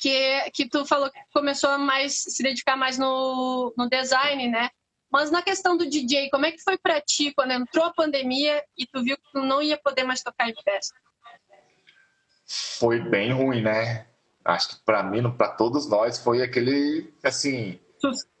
[0.00, 4.70] que, que tu falou que começou a mais se dedicar mais no, no design, né?
[5.10, 8.62] Mas na questão do DJ, como é que foi para ti quando entrou a pandemia
[8.76, 10.96] e tu viu que tu não ia poder mais tocar em festa?
[12.46, 14.06] Foi bem ruim, né?
[14.44, 17.78] Acho que para mim, para todos nós, foi aquele assim.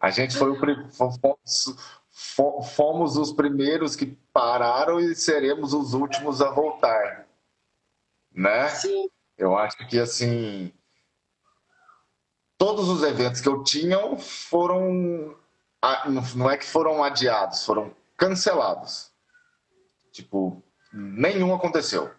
[0.00, 0.56] A gente foi o
[0.90, 1.76] fomos,
[2.74, 7.26] fomos os primeiros que pararam e seremos os últimos a voltar,
[8.32, 8.68] né?
[8.68, 9.08] Sim.
[9.36, 10.72] Eu acho que assim
[12.58, 15.36] todos os eventos que eu tinha foram
[16.34, 19.12] não é que foram adiados, foram cancelados.
[20.10, 20.60] Tipo,
[20.92, 22.10] nenhum aconteceu.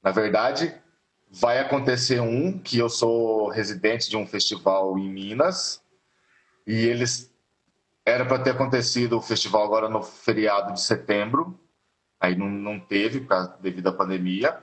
[0.00, 0.80] Na verdade,
[1.28, 5.81] vai acontecer um que eu sou residente de um festival em Minas
[6.66, 7.32] e eles
[8.04, 11.58] era para ter acontecido o festival agora no feriado de setembro,
[12.20, 13.26] aí não, não teve
[13.60, 14.62] devido à pandemia.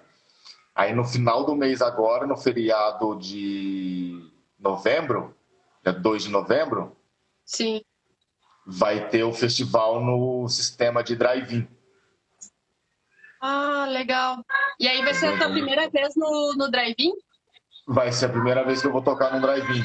[0.76, 5.36] Aí no final do mês agora, no feriado de novembro,
[5.84, 6.96] dia 2 de novembro,
[7.46, 7.82] Sim.
[8.66, 11.68] vai ter o festival no sistema de drive-in.
[13.42, 14.44] Ah, legal.
[14.80, 17.14] E aí vai ser a tua primeira vez no, no drive-in?
[17.88, 19.82] Vai ser a primeira vez que eu vou tocar no drive-in.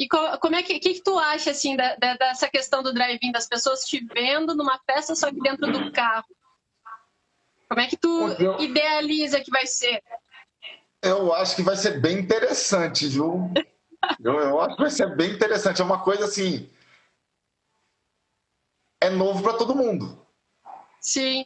[0.00, 3.30] E como é que, que, que tu acha assim da, da, dessa questão do drive-in,
[3.32, 6.24] das pessoas te vendo numa festa só que dentro do carro?
[7.68, 8.58] Como é que tu eu...
[8.60, 10.02] idealiza que vai ser?
[11.02, 13.52] Eu acho que vai ser bem interessante, viu?
[14.24, 15.82] eu, eu acho que vai ser bem interessante.
[15.82, 16.70] É uma coisa assim.
[19.02, 20.26] É novo para todo mundo.
[20.98, 21.44] Sim.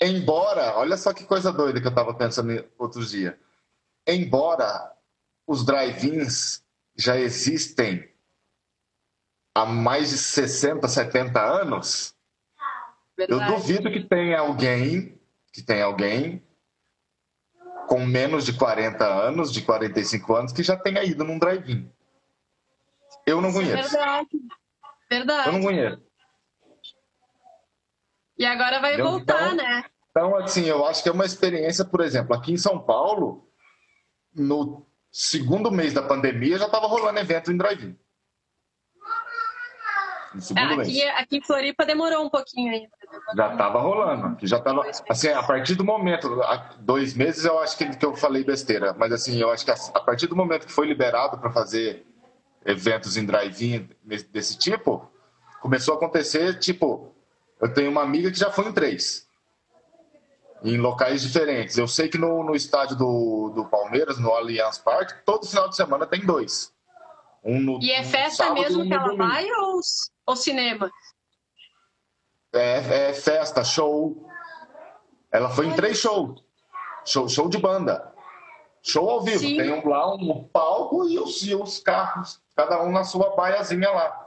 [0.00, 3.34] Embora, olha só que coisa doida que eu estava pensando outros dias.
[4.06, 4.96] Embora
[5.44, 6.62] os drive-ins
[7.00, 8.08] já existem
[9.54, 12.14] há mais de 60, 70 anos,
[13.16, 13.42] Verdade.
[13.42, 15.18] eu duvido que tenha alguém,
[15.52, 16.44] que tenha alguém
[17.88, 21.90] com menos de 40 anos, de 45 anos, que já tenha ido num drive-in.
[23.26, 23.90] Eu não conheço.
[23.90, 24.28] Verdade.
[25.10, 25.48] Verdade.
[25.48, 26.02] Eu não conheço.
[28.38, 29.84] E agora vai então, voltar, né?
[30.10, 33.48] Então, assim, eu acho que é uma experiência, por exemplo, aqui em São Paulo,
[34.34, 37.96] no segundo mês da pandemia, já estava rolando evento em drive-in.
[40.56, 42.88] É, aqui, aqui em Floripa demorou um pouquinho ainda.
[43.34, 44.46] Já estava rolando.
[44.46, 46.40] Já tava, assim, a partir do momento,
[46.78, 49.74] dois meses eu acho que, que eu falei besteira, mas assim, eu acho que a,
[49.94, 52.06] a partir do momento que foi liberado para fazer
[52.64, 55.10] eventos em drive-in desse tipo,
[55.60, 57.12] começou a acontecer, tipo,
[57.60, 59.28] eu tenho uma amiga que já foi em três.
[60.62, 61.78] Em locais diferentes.
[61.78, 65.76] Eu sei que no, no estádio do, do Palmeiras, no Allianz Parque, todo final de
[65.76, 66.72] semana tem dois.
[67.42, 69.24] Um no, e é festa sábado, mesmo um que ela domingo.
[69.24, 69.80] vai ou,
[70.26, 70.90] ou cinema?
[72.52, 74.28] É, é, festa, show.
[75.32, 76.42] Ela foi em três shows.
[77.04, 78.12] Show, show de banda.
[78.82, 79.38] Show ao vivo.
[79.38, 79.56] Sim.
[79.56, 83.90] Tem um, lá um palco e os, e os carros, cada um na sua baiazinha
[83.90, 84.19] lá.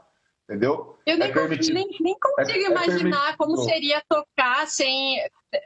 [0.49, 0.97] Entendeu?
[1.05, 5.17] Eu nem, é nem, nem consigo é, é imaginar como seria tocar sem.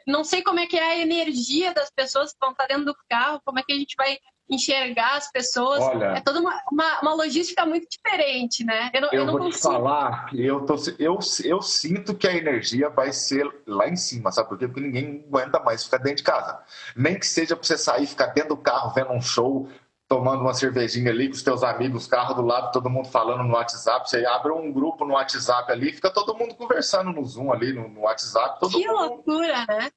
[0.05, 2.95] Não sei como é que é a energia das pessoas que vão estar dentro do
[3.09, 4.17] carro, como é que a gente vai
[4.49, 5.81] enxergar as pessoas.
[5.81, 8.89] Olha, é toda uma, uma, uma, logística muito diferente, né?
[8.93, 9.69] Eu, não, eu, eu não vou consigo.
[9.69, 13.95] te falar que eu, tô, eu, eu sinto que a energia vai ser lá em
[13.95, 14.67] cima, sabe por quê?
[14.67, 16.59] Porque ninguém aguenta mais ficar dentro de casa.
[16.95, 19.69] Nem que seja para você sair, ficar dentro do carro vendo um show,
[20.07, 23.53] tomando uma cervejinha ali com os teus amigos, carro do lado, todo mundo falando no
[23.53, 24.09] WhatsApp.
[24.09, 27.89] Você abre um grupo no WhatsApp ali, fica todo mundo conversando no Zoom ali, no,
[27.89, 28.59] no WhatsApp.
[28.69, 28.93] que mundo...
[28.93, 29.91] loucura, né?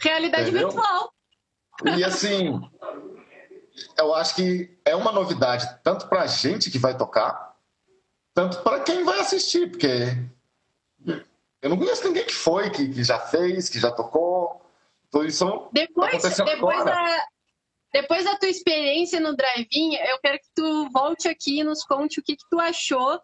[0.00, 0.70] Realidade Entendeu?
[0.70, 1.12] virtual.
[1.96, 2.60] E assim,
[3.96, 7.56] eu acho que é uma novidade tanto para a gente que vai tocar,
[8.34, 10.16] tanto para quem vai assistir, porque
[11.62, 14.60] eu não conheço ninguém que foi, que, que já fez, que já tocou.
[15.08, 17.26] Então, isso depois, depois da,
[17.94, 22.18] depois da tua experiência no drive-in, eu quero que tu volte aqui e nos conte
[22.18, 23.20] o que, que tu achou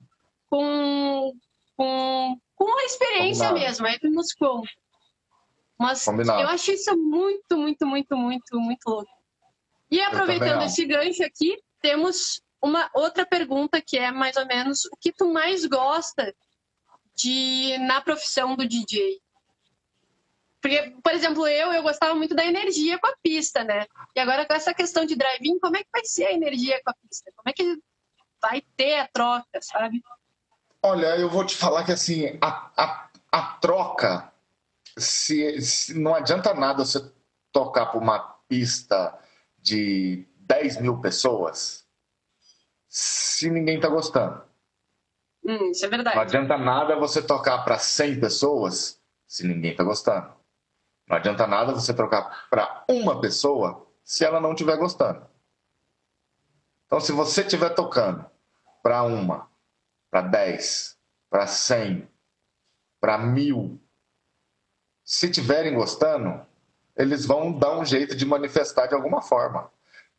[0.49, 1.33] com,
[1.77, 3.69] com, com a experiência Combinado.
[3.69, 3.87] mesmo.
[3.89, 4.71] Aí tu nos conta.
[5.77, 6.41] Mas Combinado.
[6.41, 9.11] eu acho isso muito, muito, muito, muito, muito louco.
[9.91, 14.97] E aproveitando esse gancho aqui, temos uma outra pergunta que é mais ou menos o
[15.01, 16.33] que tu mais gosta
[17.17, 19.21] de na profissão do DJ?
[20.61, 23.87] Porque, por exemplo, eu, eu gostava muito da energia com a pista, né?
[24.15, 26.91] E agora com essa questão de drive-in, como é que vai ser a energia com
[26.91, 27.33] a pista?
[27.35, 27.79] Como é que
[28.41, 30.03] vai ter a troca, sabe?
[30.83, 34.33] Olha, eu vou te falar que assim, a, a, a troca,
[34.99, 37.01] se, se não adianta nada você
[37.53, 38.19] tocar por uma
[38.49, 39.19] pista
[39.59, 41.87] de 10 mil pessoas
[42.89, 44.43] se ninguém está gostando.
[45.45, 46.17] Hum, isso é verdade.
[46.17, 50.40] Não adianta nada você tocar para 100 pessoas se ninguém está gostando.
[51.11, 55.27] Não adianta nada você trocar para uma pessoa se ela não estiver gostando.
[56.87, 58.25] Então, se você estiver tocando
[58.81, 59.51] para uma,
[60.09, 60.97] para dez,
[61.29, 62.09] para cem,
[63.01, 63.81] para mil,
[65.05, 66.47] se tiverem gostando,
[66.97, 69.69] eles vão dar um jeito de manifestar de alguma forma.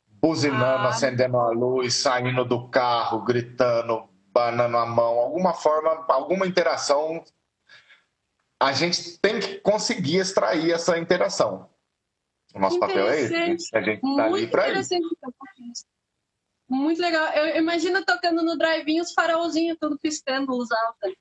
[0.05, 0.89] Buzinando, ah.
[0.89, 7.23] acendendo a luz, saindo do carro, gritando, banando a mão, alguma forma, alguma interação.
[8.61, 11.67] A gente tem que conseguir extrair essa interação.
[12.53, 13.35] O nosso papel é esse.
[13.35, 14.93] A gente está ali para isso.
[16.69, 17.33] Muito legal.
[17.33, 21.11] Eu imagino tocando no drive-in os farolzinhos tudo piscando, luz alta.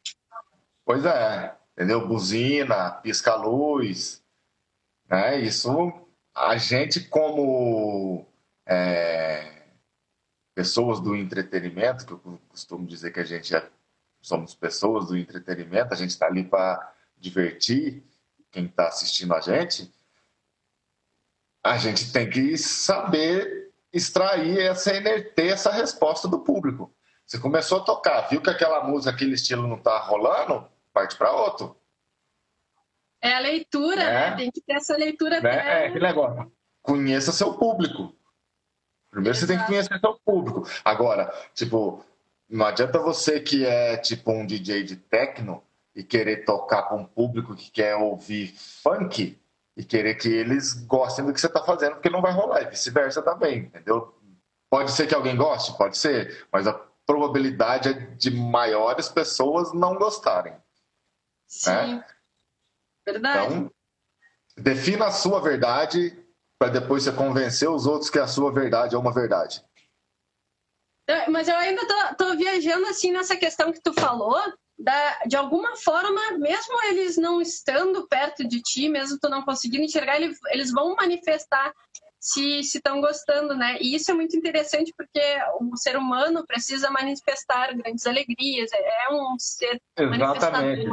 [0.85, 2.07] Pois é, entendeu?
[2.07, 4.23] Buzina, pisca-luz.
[5.09, 5.41] Né?
[5.41, 5.71] Isso,
[6.35, 8.27] a gente como
[8.67, 9.65] é,
[10.55, 13.67] pessoas do entretenimento, que eu costumo dizer que a gente é,
[14.21, 18.03] somos pessoas do entretenimento, a gente está ali para divertir
[18.51, 19.93] quem está assistindo a gente,
[21.63, 24.91] a gente tem que saber extrair essa
[25.35, 26.93] ter essa resposta do público.
[27.27, 31.31] Você começou a tocar, viu que aquela música, aquele estilo não está rolando, parte para
[31.31, 31.77] outro.
[33.23, 34.31] É a leitura, né?
[34.31, 34.37] né?
[34.37, 35.41] Tem que ter essa leitura.
[35.41, 35.85] Né?
[35.85, 36.51] É, aquele negócio.
[36.83, 38.17] Conheça seu público.
[39.11, 39.47] Primeiro Exato.
[39.47, 40.67] você tem que conhecer seu público.
[40.85, 42.05] Agora, tipo,
[42.49, 45.63] não adianta você que é tipo um DJ de techno
[46.01, 49.39] e querer tocar para um público que quer ouvir funk
[49.77, 52.71] e querer que eles gostem do que você está fazendo, porque não vai rolar, e
[52.71, 54.19] vice-versa também, entendeu?
[54.71, 56.73] Pode ser que alguém goste, pode ser, mas a
[57.07, 60.57] probabilidade é de maiores pessoas não gostarem.
[61.47, 62.07] Sim, né?
[63.07, 63.55] verdade.
[63.55, 63.71] Então,
[64.57, 66.17] defina a sua verdade
[66.59, 69.63] para depois você convencer os outros que a sua verdade é uma verdade.
[71.29, 74.41] Mas eu ainda tô, tô viajando assim nessa questão que tu falou,
[74.81, 79.85] da, de alguma forma, mesmo eles não estando perto de ti, mesmo tu não conseguindo
[79.85, 81.73] enxergar, eles, eles vão manifestar
[82.19, 83.79] se estão gostando, né?
[83.81, 85.21] E isso é muito interessante porque
[85.61, 90.87] o ser humano precisa manifestar grandes alegrias, é, é um ser Exatamente.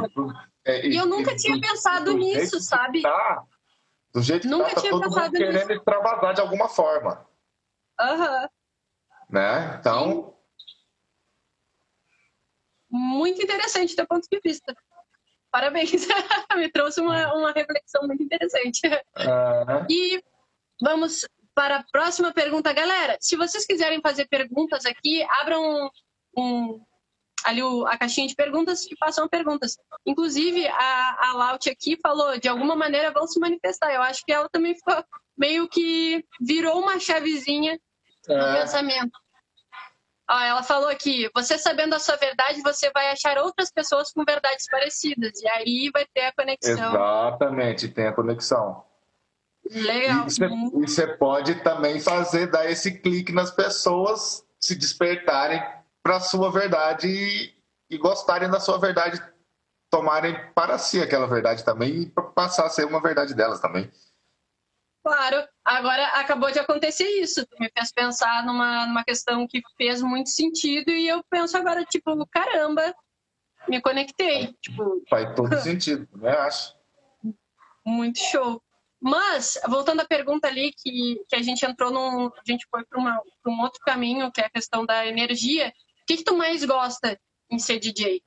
[0.64, 3.02] É, e, e, eu nunca e, tinha do, pensado do nisso, sabe?
[3.02, 3.42] Tá,
[4.12, 5.72] do jeito que nunca tá, tá tinha todo pensado mundo querendo nisso.
[5.72, 7.26] extravasar de alguma forma.
[7.98, 8.42] Aham.
[8.42, 8.48] Uhum.
[9.30, 9.76] Né?
[9.78, 10.37] Então,
[12.90, 14.74] muito interessante do ponto de vista.
[15.50, 15.90] Parabéns,
[16.56, 18.80] me trouxe uma, uma reflexão muito interessante.
[18.86, 19.86] Uhum.
[19.88, 20.22] E
[20.80, 23.16] vamos para a próxima pergunta, galera.
[23.20, 25.90] Se vocês quiserem fazer perguntas aqui, abram
[26.36, 26.80] um,
[27.44, 29.76] ali o, a caixinha de perguntas e façam perguntas.
[30.06, 33.92] Inclusive, a, a Laut aqui falou, de alguma maneira vão se manifestar.
[33.92, 35.02] Eu acho que ela também ficou
[35.36, 37.78] meio que virou uma chavezinha
[38.28, 38.60] no é.
[38.60, 39.18] pensamento.
[40.28, 44.66] Ela falou aqui: você sabendo a sua verdade, você vai achar outras pessoas com verdades
[44.70, 45.40] parecidas.
[45.40, 46.72] E aí vai ter a conexão.
[46.72, 48.84] Exatamente, tem a conexão.
[49.70, 50.26] Legal.
[50.26, 55.62] E você, e você pode também fazer, dar esse clique nas pessoas se despertarem
[56.02, 57.54] para a sua verdade e,
[57.90, 59.22] e gostarem da sua verdade,
[59.90, 63.90] tomarem para si aquela verdade também e passar a ser uma verdade delas também.
[65.04, 67.46] Claro, agora acabou de acontecer isso.
[67.60, 72.26] Me fez pensar numa, numa questão que fez muito sentido e eu penso agora, tipo,
[72.26, 72.94] caramba,
[73.68, 74.54] me conectei.
[74.62, 75.02] Tipo...
[75.08, 76.30] Faz todo sentido, né?
[76.30, 76.74] Acho.
[77.84, 78.62] Muito show.
[79.00, 82.26] Mas, voltando à pergunta ali, que, que a gente entrou num.
[82.26, 83.00] A gente foi para
[83.46, 85.68] um outro caminho, que é a questão da energia.
[85.68, 87.18] O que, que tu mais gosta
[87.50, 88.22] em ser DJ?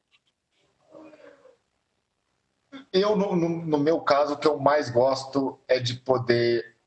[2.93, 6.77] Eu, no, no, no, meu caso, o que eu mais gosto é de poder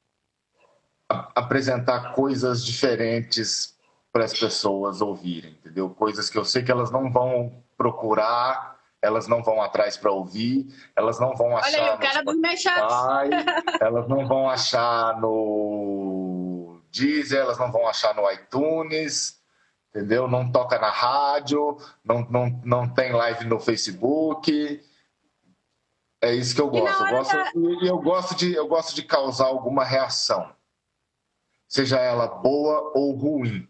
[1.35, 3.75] apresentar coisas diferentes
[4.15, 5.91] para as pessoas ouvirem, entendeu?
[5.91, 10.69] Coisas que eu sei que elas não vão procurar, elas não vão atrás para ouvir,
[10.95, 11.81] elas não vão achar.
[11.81, 12.33] Olha aí, o cara do
[13.81, 19.43] elas não vão achar no Deezer, elas não vão achar no iTunes,
[19.91, 20.29] entendeu?
[20.29, 24.81] Não toca na rádio, não, não, não tem live no Facebook.
[26.23, 27.03] É isso que eu gosto.
[27.03, 27.51] Eu gosto, da...
[27.85, 30.55] eu gosto de eu gosto de causar alguma reação
[31.75, 33.69] seja ela boa ou ruim.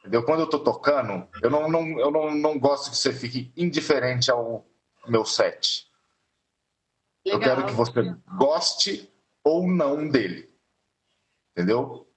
[0.00, 0.24] Entendeu?
[0.24, 4.32] Quando eu estou tocando, eu não, não, eu não, não gosto que você fique indiferente
[4.32, 4.66] ao
[5.06, 5.88] meu set.
[7.24, 7.40] Legal.
[7.40, 9.12] Eu quero que você goste
[9.44, 10.52] ou não dele.
[11.52, 12.12] Entendeu?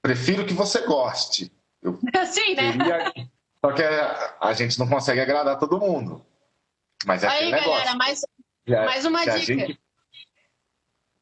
[0.00, 1.52] Prefiro que você goste.
[1.82, 2.72] Eu Sim, né?
[2.72, 3.12] Queria...
[3.64, 6.24] Só que a, gente não consegue agradar todo mundo.
[7.04, 7.72] Mas é Aí, aquele negócio.
[7.72, 8.20] Galera, mais,
[8.68, 9.38] mais uma dica.
[9.38, 9.81] Gente...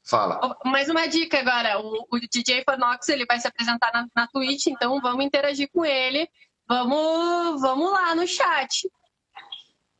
[0.02, 0.56] Fala.
[0.64, 1.78] Mais uma dica agora.
[1.80, 5.84] O, o DJ Fornox ele vai se apresentar na, na Twitch, então vamos interagir com
[5.84, 6.28] ele.
[6.68, 8.90] Vamos, vamos lá no chat.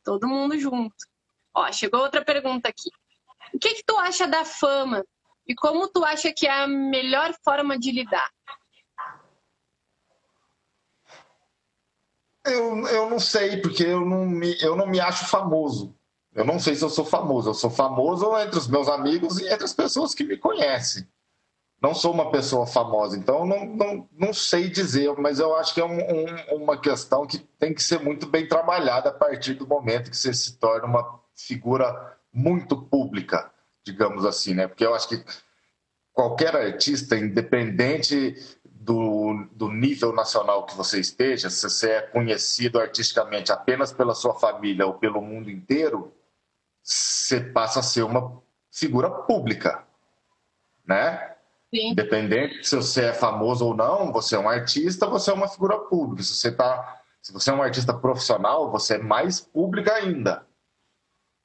[0.03, 0.95] Todo mundo junto.
[1.53, 2.89] Ó, chegou outra pergunta aqui.
[3.53, 5.05] O que, que tu acha da fama?
[5.47, 8.29] E como tu acha que é a melhor forma de lidar?
[12.45, 15.95] Eu, eu não sei, porque eu não, me, eu não me acho famoso.
[16.33, 17.49] Eu não sei se eu sou famoso.
[17.49, 21.07] Eu sou famoso entre os meus amigos e entre as pessoas que me conhecem.
[21.81, 25.81] Não sou uma pessoa famosa, então não, não, não sei dizer, mas eu acho que
[25.81, 29.65] é um, um, uma questão que tem que ser muito bem trabalhada a partir do
[29.65, 33.51] momento que você se torna uma figura muito pública,
[33.83, 34.67] digamos assim, né?
[34.67, 35.25] Porque eu acho que
[36.13, 43.51] qualquer artista, independente do, do nível nacional que você esteja, se você é conhecido artisticamente
[43.51, 46.13] apenas pela sua família ou pelo mundo inteiro,
[46.83, 49.83] você passa a ser uma figura pública,
[50.85, 51.35] né?
[51.73, 51.91] Sim.
[51.91, 55.79] Independente se você é famoso ou não, você é um artista, você é uma figura
[55.79, 56.23] pública.
[56.23, 60.45] Se você tá, se você é um artista profissional, você é mais pública ainda.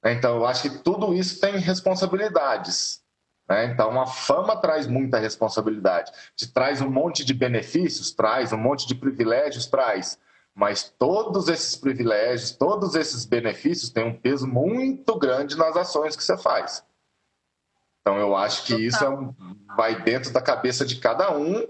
[0.05, 3.03] Então, eu acho que tudo isso tem responsabilidades.
[3.49, 3.67] Né?
[3.67, 6.13] Então, a fama traz muita responsabilidade.
[6.35, 10.19] Te traz um monte de benefícios, traz um monte de privilégios, traz.
[10.57, 16.25] Mas todos esses privilégios, todos esses benefícios têm um peso muito grande nas ações que
[16.25, 16.83] você faz.
[18.01, 19.35] Então, eu acho que isso é um,
[19.77, 21.69] vai dentro da cabeça de cada um,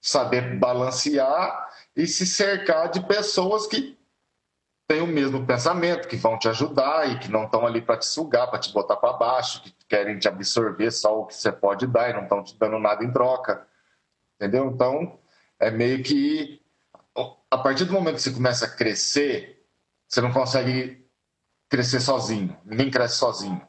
[0.00, 3.98] saber balancear e se cercar de pessoas que
[4.86, 8.06] têm o mesmo pensamento, que vão te ajudar e que não estão ali para te
[8.06, 11.86] sugar, para te botar para baixo, que querem te absorver só o que você pode
[11.86, 13.66] dar e não estão te dando nada em troca.
[14.36, 14.70] Entendeu?
[14.70, 15.18] Então,
[15.60, 16.66] é meio que
[17.50, 19.64] a partir do momento que você começa a crescer,
[20.06, 21.06] você não consegue
[21.68, 22.56] crescer sozinho.
[22.64, 23.66] Ninguém cresce sozinho.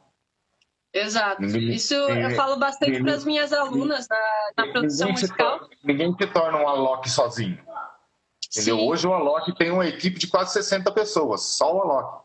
[0.92, 1.40] Exato.
[1.40, 5.68] Ninguém, Isso eu falo bastante para as minhas alunas na, na produção ninguém musical.
[5.68, 7.62] Se, ninguém se torna um Alok sozinho.
[8.52, 8.76] Entendeu?
[8.76, 8.88] Sim.
[8.88, 12.24] Hoje o Alok tem uma equipe de quase 60 pessoas, só o Alok.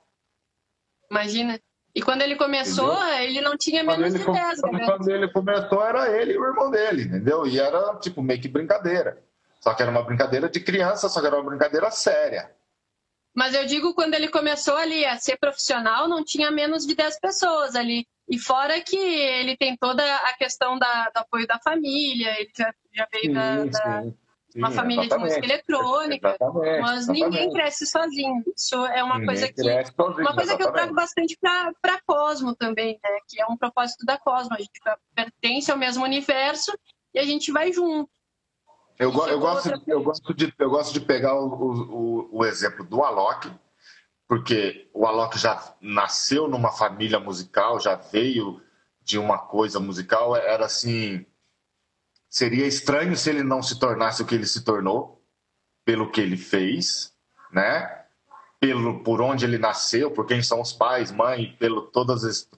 [1.12, 1.60] Imagina.
[1.94, 3.20] E quando ele começou, entendeu?
[3.20, 6.70] ele não tinha menos de 10, quando, quando ele começou, era ele e o irmão
[6.70, 7.46] dele, entendeu?
[7.46, 9.24] E era, tipo, meio que brincadeira.
[9.66, 12.52] Só que era uma brincadeira de criança, só que era uma brincadeira séria.
[13.36, 17.20] Mas eu digo, quando ele começou ali a ser profissional, não tinha menos de 10
[17.20, 18.08] pessoas ali.
[18.30, 22.72] E fora que ele tem toda a questão da, do apoio da família, ele já,
[22.94, 24.16] já veio sim, da, da sim,
[24.56, 27.24] uma família de música eletrônica, exatamente, mas exatamente.
[27.24, 28.44] ninguém cresce sozinho.
[28.56, 30.58] Isso é uma ninguém coisa que sozinho, uma coisa exatamente.
[30.58, 33.20] que eu trago bastante para Cosmo também, né?
[33.28, 34.54] Que é um propósito da Cosmo.
[34.54, 34.80] A gente
[35.16, 36.72] pertence ao mesmo universo
[37.16, 38.15] e a gente vai junto.
[38.98, 43.04] Eu, eu, gosto, eu, gosto de, eu gosto de pegar o, o, o exemplo do
[43.04, 43.52] Alok,
[44.26, 48.62] porque o Alok já nasceu numa família musical, já veio
[49.04, 51.26] de uma coisa musical, era assim,
[52.30, 55.22] seria estranho se ele não se tornasse o que ele se tornou,
[55.84, 57.14] pelo que ele fez,
[57.52, 58.06] né?
[58.62, 62.50] Pelo por onde ele nasceu, por quem são os pais, mãe, pelo todas as,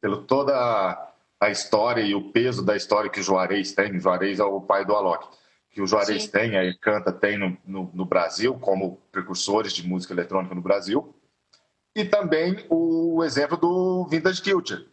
[0.00, 3.94] pelo toda a história e o peso da história que o Juarez tem.
[3.94, 5.28] O Juarez é o pai do Alok
[5.74, 6.30] que o Juarez Sim.
[6.30, 11.12] tem, a Canta tem no, no, no, Brasil, como precursores de música eletrônica no Brasil.
[11.96, 14.88] E também o exemplo do Vintage Culture,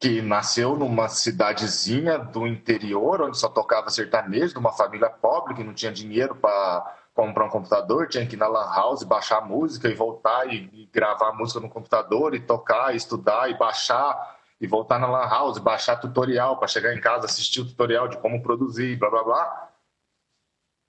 [0.00, 5.64] que nasceu numa cidadezinha do interior, onde só tocava sertanejo, de uma família pobre que
[5.64, 9.88] não tinha dinheiro para comprar um computador, tinha que ir na Lan House, baixar música
[9.88, 14.66] e voltar e, e gravar música no computador e tocar, e estudar e baixar e
[14.66, 18.42] voltar na Lan House, baixar tutorial para chegar em casa, assistir o tutorial de como
[18.42, 19.70] produzir, blá blá blá.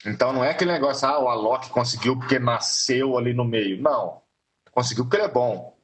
[0.06, 3.82] Então não é aquele negócio, ah, o Alok conseguiu porque nasceu ali no meio.
[3.82, 4.22] Não.
[4.72, 5.76] Conseguiu porque ele é bom.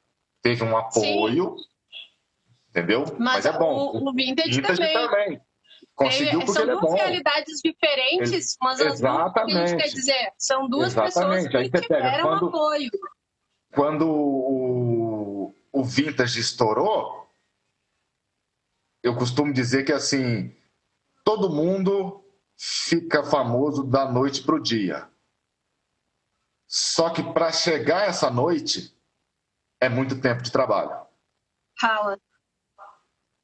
[0.41, 1.65] Teve um apoio, Sim.
[2.69, 3.03] entendeu?
[3.19, 3.91] Mas, Mas, é bom.
[3.93, 4.93] O, o Vintage, Vintage também.
[4.93, 5.41] também.
[5.95, 9.55] Conseguiu porque são ele é duas realidades diferentes, mas as Exatamente.
[9.55, 11.51] duas, quer dizer, são duas Exatamente.
[11.51, 12.91] pessoas que tiveram quando, apoio.
[13.73, 17.20] Quando o, o Vintage estourou,
[19.03, 20.55] eu costumo dizer que assim,
[21.23, 22.23] todo mundo
[22.57, 25.09] fica famoso da noite para o dia.
[26.67, 28.95] Só que para chegar essa noite
[29.79, 31.05] é muito tempo de trabalho.
[31.79, 32.17] Rala.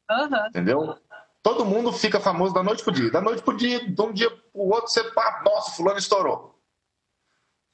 [0.10, 0.47] Uhum.
[0.47, 0.97] Entendeu?
[1.41, 3.12] Todo mundo fica famoso da noite pro dia.
[3.12, 6.62] Da noite pro dia, de um dia pro outro, você, pá, nossa, fulano estourou.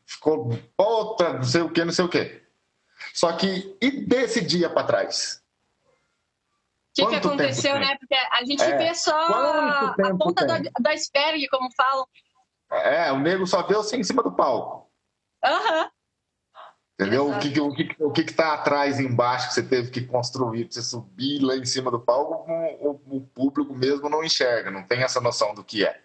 [0.06, 2.42] Ficou, puta, não sei o que, não sei o que.
[3.14, 5.43] Só que, e desse dia para trás?
[6.94, 7.98] Que, que aconteceu, né?
[7.98, 12.08] Porque a gente é, vê só a ponta do, do iceberg, como falam.
[12.72, 14.92] É, o nego só vê você em cima do palco.
[15.44, 15.84] Aham.
[15.84, 15.90] Uhum.
[16.94, 17.30] Entendeu?
[17.30, 20.74] O que, o, que, o que está atrás embaixo que você teve que construir para
[20.74, 22.46] você subir lá em cima do palco,
[22.80, 26.00] o, o, público mesmo não enxerga, não tem essa noção do que é.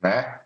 [0.00, 0.44] Né?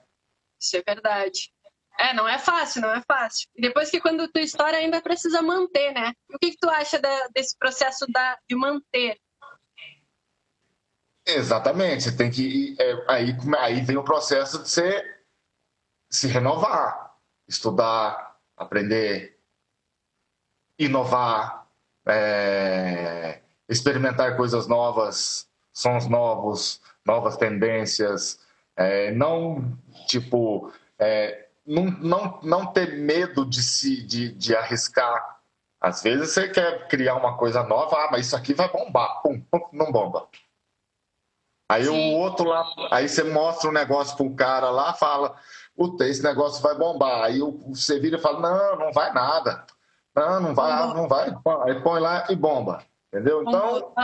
[0.58, 1.52] Isso é verdade.
[1.98, 3.48] É, não é fácil, não é fácil.
[3.54, 6.14] E depois que quando tua história ainda precisa manter, né?
[6.32, 9.18] o que, que tu acha da, desse processo da, de manter?
[11.36, 12.76] Exatamente, você tem que.
[12.78, 15.20] É, aí, aí vem o processo de você
[16.10, 17.10] se renovar.
[17.48, 19.36] estudar, aprender,
[20.78, 21.66] inovar,
[22.06, 28.40] é, experimentar coisas novas, sons novos, novas tendências,
[28.76, 29.76] é, não
[30.06, 35.40] tipo é, não, não, não ter medo de se de, de arriscar.
[35.80, 39.40] Às vezes você quer criar uma coisa nova, ah, mas isso aqui vai bombar, pum,
[39.40, 40.28] pum não bomba.
[41.70, 41.90] Aí Sim.
[41.90, 45.36] o outro lá, aí você mostra um negócio para um cara lá, fala,
[45.76, 47.22] puta, esse negócio vai bombar.
[47.22, 49.64] Aí você vira e fala, não, não vai nada.
[50.12, 51.32] Não, não vai, não vai.
[51.62, 52.82] Aí põe lá e bomba.
[53.06, 53.42] Entendeu?
[53.42, 53.94] Então,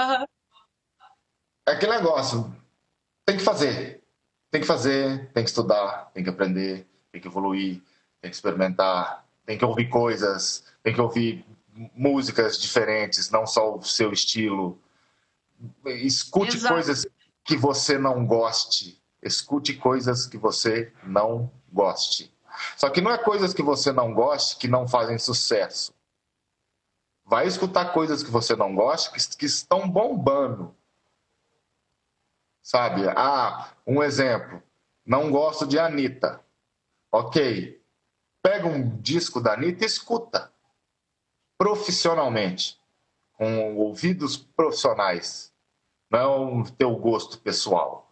[1.67, 2.55] é aquele negócio.
[3.25, 4.01] Tem que fazer.
[4.49, 7.83] Tem que fazer, tem que estudar, tem que aprender, tem que evoluir,
[8.23, 11.45] tem que experimentar, tem que ouvir coisas, tem que ouvir
[11.97, 14.79] músicas diferentes, não só o seu estilo.
[15.85, 16.73] Escute Exato.
[16.73, 17.07] coisas
[17.47, 19.01] que você não goste.
[19.23, 22.35] Escute coisas que você não goste.
[22.77, 25.95] Só que não é coisas que você não goste que não fazem sucesso.
[27.25, 30.75] Vai escutar coisas que você não gosta que, que estão bombando.
[32.63, 33.03] Sabe?
[33.11, 34.63] Ah, um exemplo.
[35.05, 36.41] Não gosto de Anitta.
[37.13, 37.81] Ok.
[38.43, 40.53] Pega um disco da Anitta e escuta.
[41.59, 42.81] Profissionalmente.
[43.35, 45.53] Com ouvidos profissionais.
[46.11, 48.07] Não teu gosto pessoal.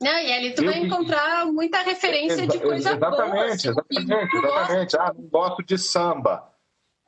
[0.00, 3.44] Não, e ali tu eu, vai encontrar muita referência de coisa exatamente, boa.
[3.46, 4.96] Assim, exatamente, exatamente.
[4.96, 6.52] Ah, não gosto de samba.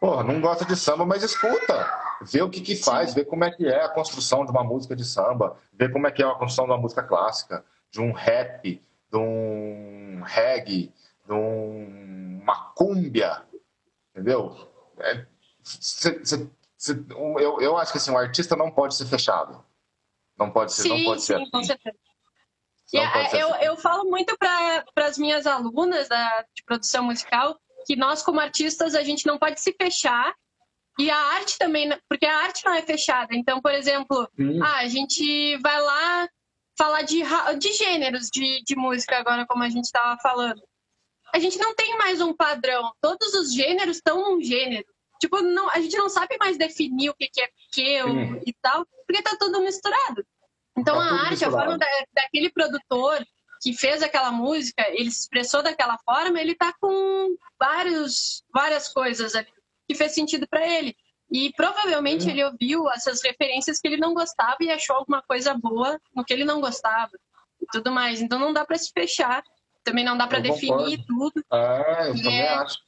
[0.00, 1.88] Porra, não gosta de samba, mas escuta.
[2.22, 3.16] Vê o que, que faz, Sim.
[3.16, 6.10] vê como é que é a construção de uma música de samba, vê como é
[6.10, 10.92] que é a construção de uma música clássica, de um rap, de um reggae,
[11.26, 13.42] de um, uma cúmbia,
[14.10, 14.54] entendeu?
[14.98, 15.26] É,
[16.80, 19.64] cê, cê, eu, eu acho que assim, um artista não pode ser fechado.
[20.38, 21.50] Não pode ser, sim, não pode sim, ser.
[21.50, 21.96] Com certeza.
[22.92, 27.56] Yeah, eu, eu falo muito para as minhas alunas da, de produção musical
[27.86, 30.34] que nós, como artistas, a gente não pode se fechar.
[30.98, 33.34] E a arte também, porque a arte não é fechada.
[33.34, 34.28] Então, por exemplo,
[34.62, 36.28] ah, a gente vai lá
[36.76, 37.22] falar de,
[37.58, 40.60] de gêneros de, de música agora, como a gente estava falando.
[41.32, 42.92] A gente não tem mais um padrão.
[43.00, 44.86] Todos os gêneros estão num gênero.
[45.20, 47.98] Tipo, não, a gente não sabe mais definir o que, que é que
[48.46, 50.24] e tal, porque tá tudo misturado.
[50.76, 51.56] Então tá a arte, misturado.
[51.56, 53.24] a forma da, daquele produtor
[53.62, 59.34] que fez aquela música, ele se expressou daquela forma, ele tá com vários, várias coisas
[59.34, 59.48] ali
[59.86, 60.96] que fez sentido para ele.
[61.32, 66.00] E provavelmente ele ouviu essas referências que ele não gostava e achou alguma coisa boa
[66.14, 67.10] no que ele não gostava
[67.60, 68.20] e tudo mais.
[68.20, 69.42] Então não dá para se fechar,
[69.84, 71.44] também não dá para definir tudo.
[71.52, 72.78] É, eu também é, acho.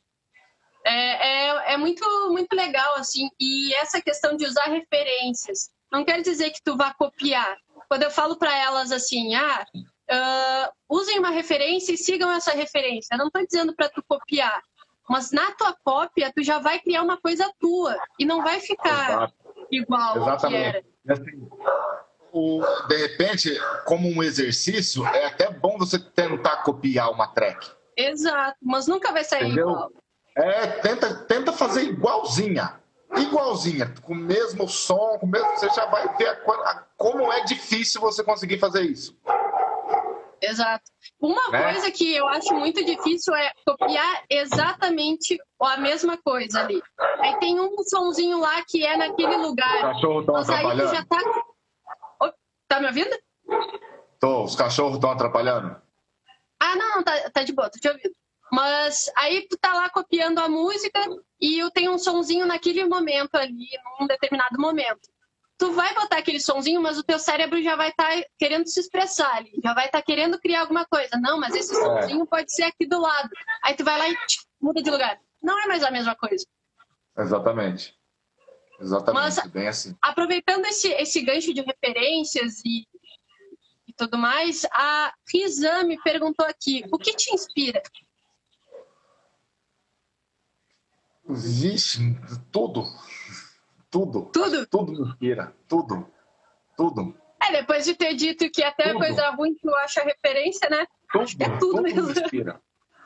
[0.84, 3.28] É, é, é, muito, muito legal, assim.
[3.40, 5.70] E essa questão de usar referências.
[5.90, 7.56] Não quer dizer que tu vá copiar.
[7.88, 13.14] Quando eu falo para elas assim, ah, uh, usem uma referência e sigam essa referência.
[13.14, 14.62] Eu não estou dizendo para tu copiar,
[15.08, 19.10] mas na tua cópia tu já vai criar uma coisa tua e não vai ficar
[19.10, 19.34] Exato.
[19.70, 20.44] igual Exatamente.
[20.44, 20.84] ao que era.
[21.08, 21.48] Assim,
[22.32, 27.70] o, de repente, como um exercício, é até bom você tentar copiar uma track.
[27.94, 29.68] Exato, mas nunca vai sair Entendeu?
[29.68, 29.92] igual.
[30.36, 32.80] É, tenta, tenta fazer igualzinha.
[33.16, 35.48] Igualzinha, com o mesmo som, com o mesmo.
[35.50, 39.16] Você já vai ver a, a, como é difícil você conseguir fazer isso.
[40.40, 40.90] Exato.
[41.20, 41.72] Uma né?
[41.72, 46.82] coisa que eu acho muito difícil é copiar exatamente a mesma coisa ali.
[47.20, 49.76] Aí tem um somzinho lá que é naquele lugar.
[49.76, 50.94] Os cachorros estão atrapalhando.
[50.94, 51.18] já tá...
[52.20, 52.32] Oh,
[52.66, 53.16] tá me ouvindo?
[54.18, 55.80] Tô, os cachorros estão atrapalhando.
[56.60, 58.14] Ah, não, não, tá, tá de boa, tô te ouvindo.
[58.52, 61.00] Mas aí tu tá lá copiando a música
[61.40, 65.12] e eu tenho um sonzinho naquele momento ali, num determinado momento
[65.62, 68.80] tu vai botar aquele sonzinho, mas o teu cérebro já vai estar tá querendo se
[68.80, 71.16] expressar ali, já vai estar tá querendo criar alguma coisa.
[71.20, 72.26] Não, mas esse sonzinho é.
[72.26, 73.30] pode ser aqui do lado.
[73.62, 75.20] Aí tu vai lá e tch, muda de lugar.
[75.40, 76.44] Não é mais a mesma coisa.
[77.16, 77.96] Exatamente.
[78.80, 79.96] Exatamente, mas, bem assim.
[80.02, 82.84] Aproveitando esse, esse gancho de referências e,
[83.86, 87.80] e tudo mais, a Risa me perguntou aqui, o que te inspira?
[91.34, 92.16] Vixe,
[92.50, 92.84] tudo.
[93.90, 94.30] Tudo.
[94.32, 94.66] Tudo?
[94.66, 95.54] Tudo me inspira.
[95.68, 96.06] Tudo.
[96.76, 97.14] Tudo.
[97.42, 98.98] É, depois de ter dito que até tudo.
[98.98, 100.86] coisa ruim tu acha referência, né?
[101.10, 102.02] Tudo, Acho que é tudo, tudo mesmo.
[102.02, 102.60] Me inspira.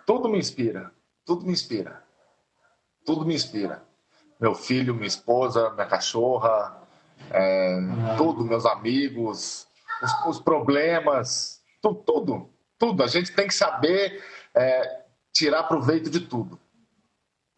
[0.06, 0.92] Tudo me inspira.
[1.24, 2.02] Tudo me inspira.
[3.04, 3.84] Tudo me inspira.
[4.38, 6.82] Meu filho, minha esposa, minha cachorra,
[7.30, 7.78] é,
[8.16, 9.66] tudo, meus amigos,
[10.02, 13.02] os, os problemas, tu, tudo, tudo.
[13.02, 14.22] A gente tem que saber
[14.54, 16.60] é, tirar proveito de tudo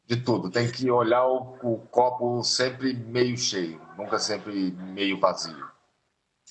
[0.09, 0.51] de tudo.
[0.51, 5.69] Tem que olhar o, o, copo sempre meio cheio, nunca sempre meio vazio.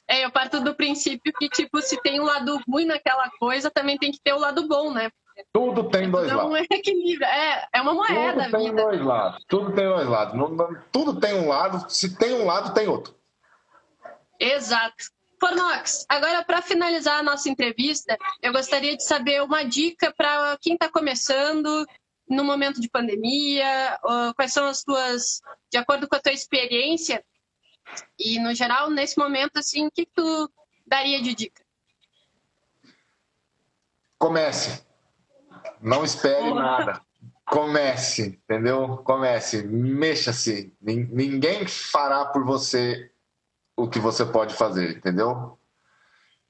[0.08, 3.98] É, eu parto do princípio que, tipo, se tem um lado ruim naquela coisa, também
[3.98, 5.10] tem que ter o lado bom, né?
[5.52, 6.54] Tudo tem dois Então, lados.
[6.54, 7.28] um equilíbrio.
[7.28, 8.84] É, é uma moeda Tudo tem vida.
[8.84, 9.46] dois lados.
[9.48, 10.34] Tudo tem dois lados.
[10.36, 11.90] Não- não- tudo tem um lado.
[11.92, 13.16] Se tem um lado, tem outro.
[14.40, 15.06] Exato.
[15.40, 20.74] Fornox, agora para finalizar a nossa entrevista, eu gostaria de saber uma dica para quem
[20.74, 21.86] está começando
[22.30, 24.00] no momento de pandemia,
[24.36, 27.24] quais são as tuas, de acordo com a tua experiência
[28.20, 30.52] e no geral nesse momento assim, o que, tu
[30.86, 31.64] daria de dica?
[34.18, 34.86] Comece.
[35.82, 37.02] Não espere nada.
[37.46, 38.98] Comece, entendeu?
[38.98, 39.64] Comece.
[39.64, 40.74] Mexa-se.
[40.82, 43.12] Nin- Ninguém fará por você
[43.76, 45.58] o que você pode fazer, entendeu?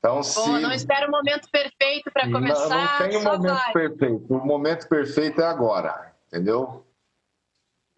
[0.08, 0.50] Então, se.
[0.60, 3.74] Não espera o momento perfeito para começar, Não, não tem um só momento vai.
[3.74, 4.26] perfeito.
[4.34, 6.86] O momento perfeito é agora, entendeu?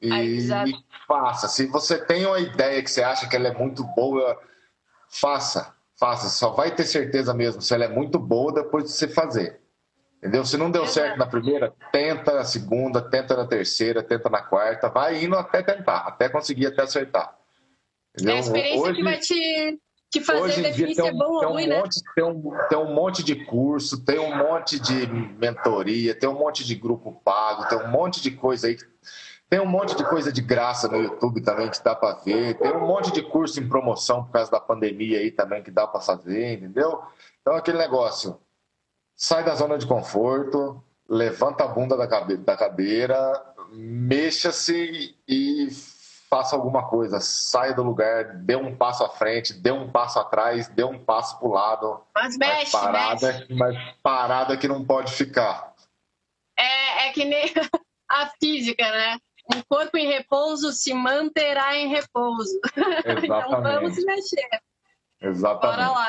[0.02, 0.48] E, e
[1.08, 1.48] faça.
[1.48, 4.40] Se você tem uma ideia que você acha que ela é muito boa,
[5.10, 5.76] faça.
[6.00, 6.30] Faça.
[6.30, 9.60] Só vai ter certeza mesmo se ela é muito boa depois de você fazer.
[10.18, 10.46] Entendeu?
[10.46, 11.00] Se não deu Exato.
[11.00, 15.62] certo na primeira, tenta na segunda, tenta na terceira, tenta na quarta, vai indo até
[15.64, 17.38] tentar, até conseguir até acertar.
[18.14, 18.36] Entendeu?
[18.36, 19.80] É a experiência Hoje- que vai te,
[20.10, 21.80] te fazer Hoje em dia tem é um, bom ou tem, ruim, um né?
[21.80, 25.08] monte, tem, um, tem um monte de curso, tem um monte de
[25.38, 28.78] mentoria, tem um monte de grupo pago, tem um monte de coisa aí.
[29.48, 32.56] Tem um monte de coisa de graça no YouTube também que dá para ver.
[32.60, 35.88] Tem um monte de curso em promoção por causa da pandemia aí também que dá
[35.88, 37.02] para fazer, entendeu?
[37.42, 38.40] Então aquele negócio,
[39.16, 45.70] sai da zona de conforto, levanta a bunda da cadeira, mexa-se e
[46.30, 47.20] faça alguma coisa.
[47.20, 51.40] Saia do lugar, dê um passo à frente, dê um passo atrás, dê um passo
[51.40, 52.02] para o lado.
[52.14, 53.54] Mas Mas mexe, parada, mexe.
[53.54, 55.74] mas parada que não pode ficar.
[56.58, 57.44] É, é que nem
[58.10, 59.18] a física, né?
[59.56, 62.60] Um corpo em repouso se manterá em repouso.
[63.24, 64.06] então vamos Exatamente.
[64.06, 64.50] mexer.
[65.22, 65.78] Exatamente.
[65.78, 66.08] Bora lá.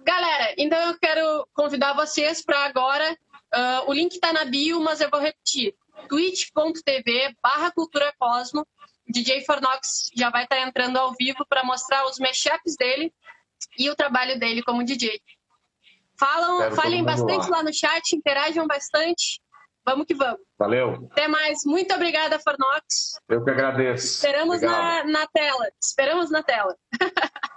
[0.00, 3.16] Galera, então eu quero convidar vocês para agora.
[3.52, 5.74] ah, o link está na bio, mas eu vou repetir.
[6.08, 8.66] twitch.tv barra Cultura Cosmo.
[9.16, 13.12] DJ Fornox já vai estar entrando ao vivo para mostrar os mashups dele
[13.78, 15.20] e o trabalho dele como DJ.
[16.18, 17.58] Falam, Quero falem bastante lá.
[17.58, 19.40] lá no chat, interajam bastante.
[19.84, 20.40] Vamos que vamos.
[20.58, 21.08] Valeu.
[21.12, 21.60] Até mais.
[21.64, 23.20] Muito obrigada, Fornox.
[23.28, 24.06] Eu que agradeço.
[24.16, 25.68] Esperamos na, na tela.
[25.80, 26.76] Esperamos na tela.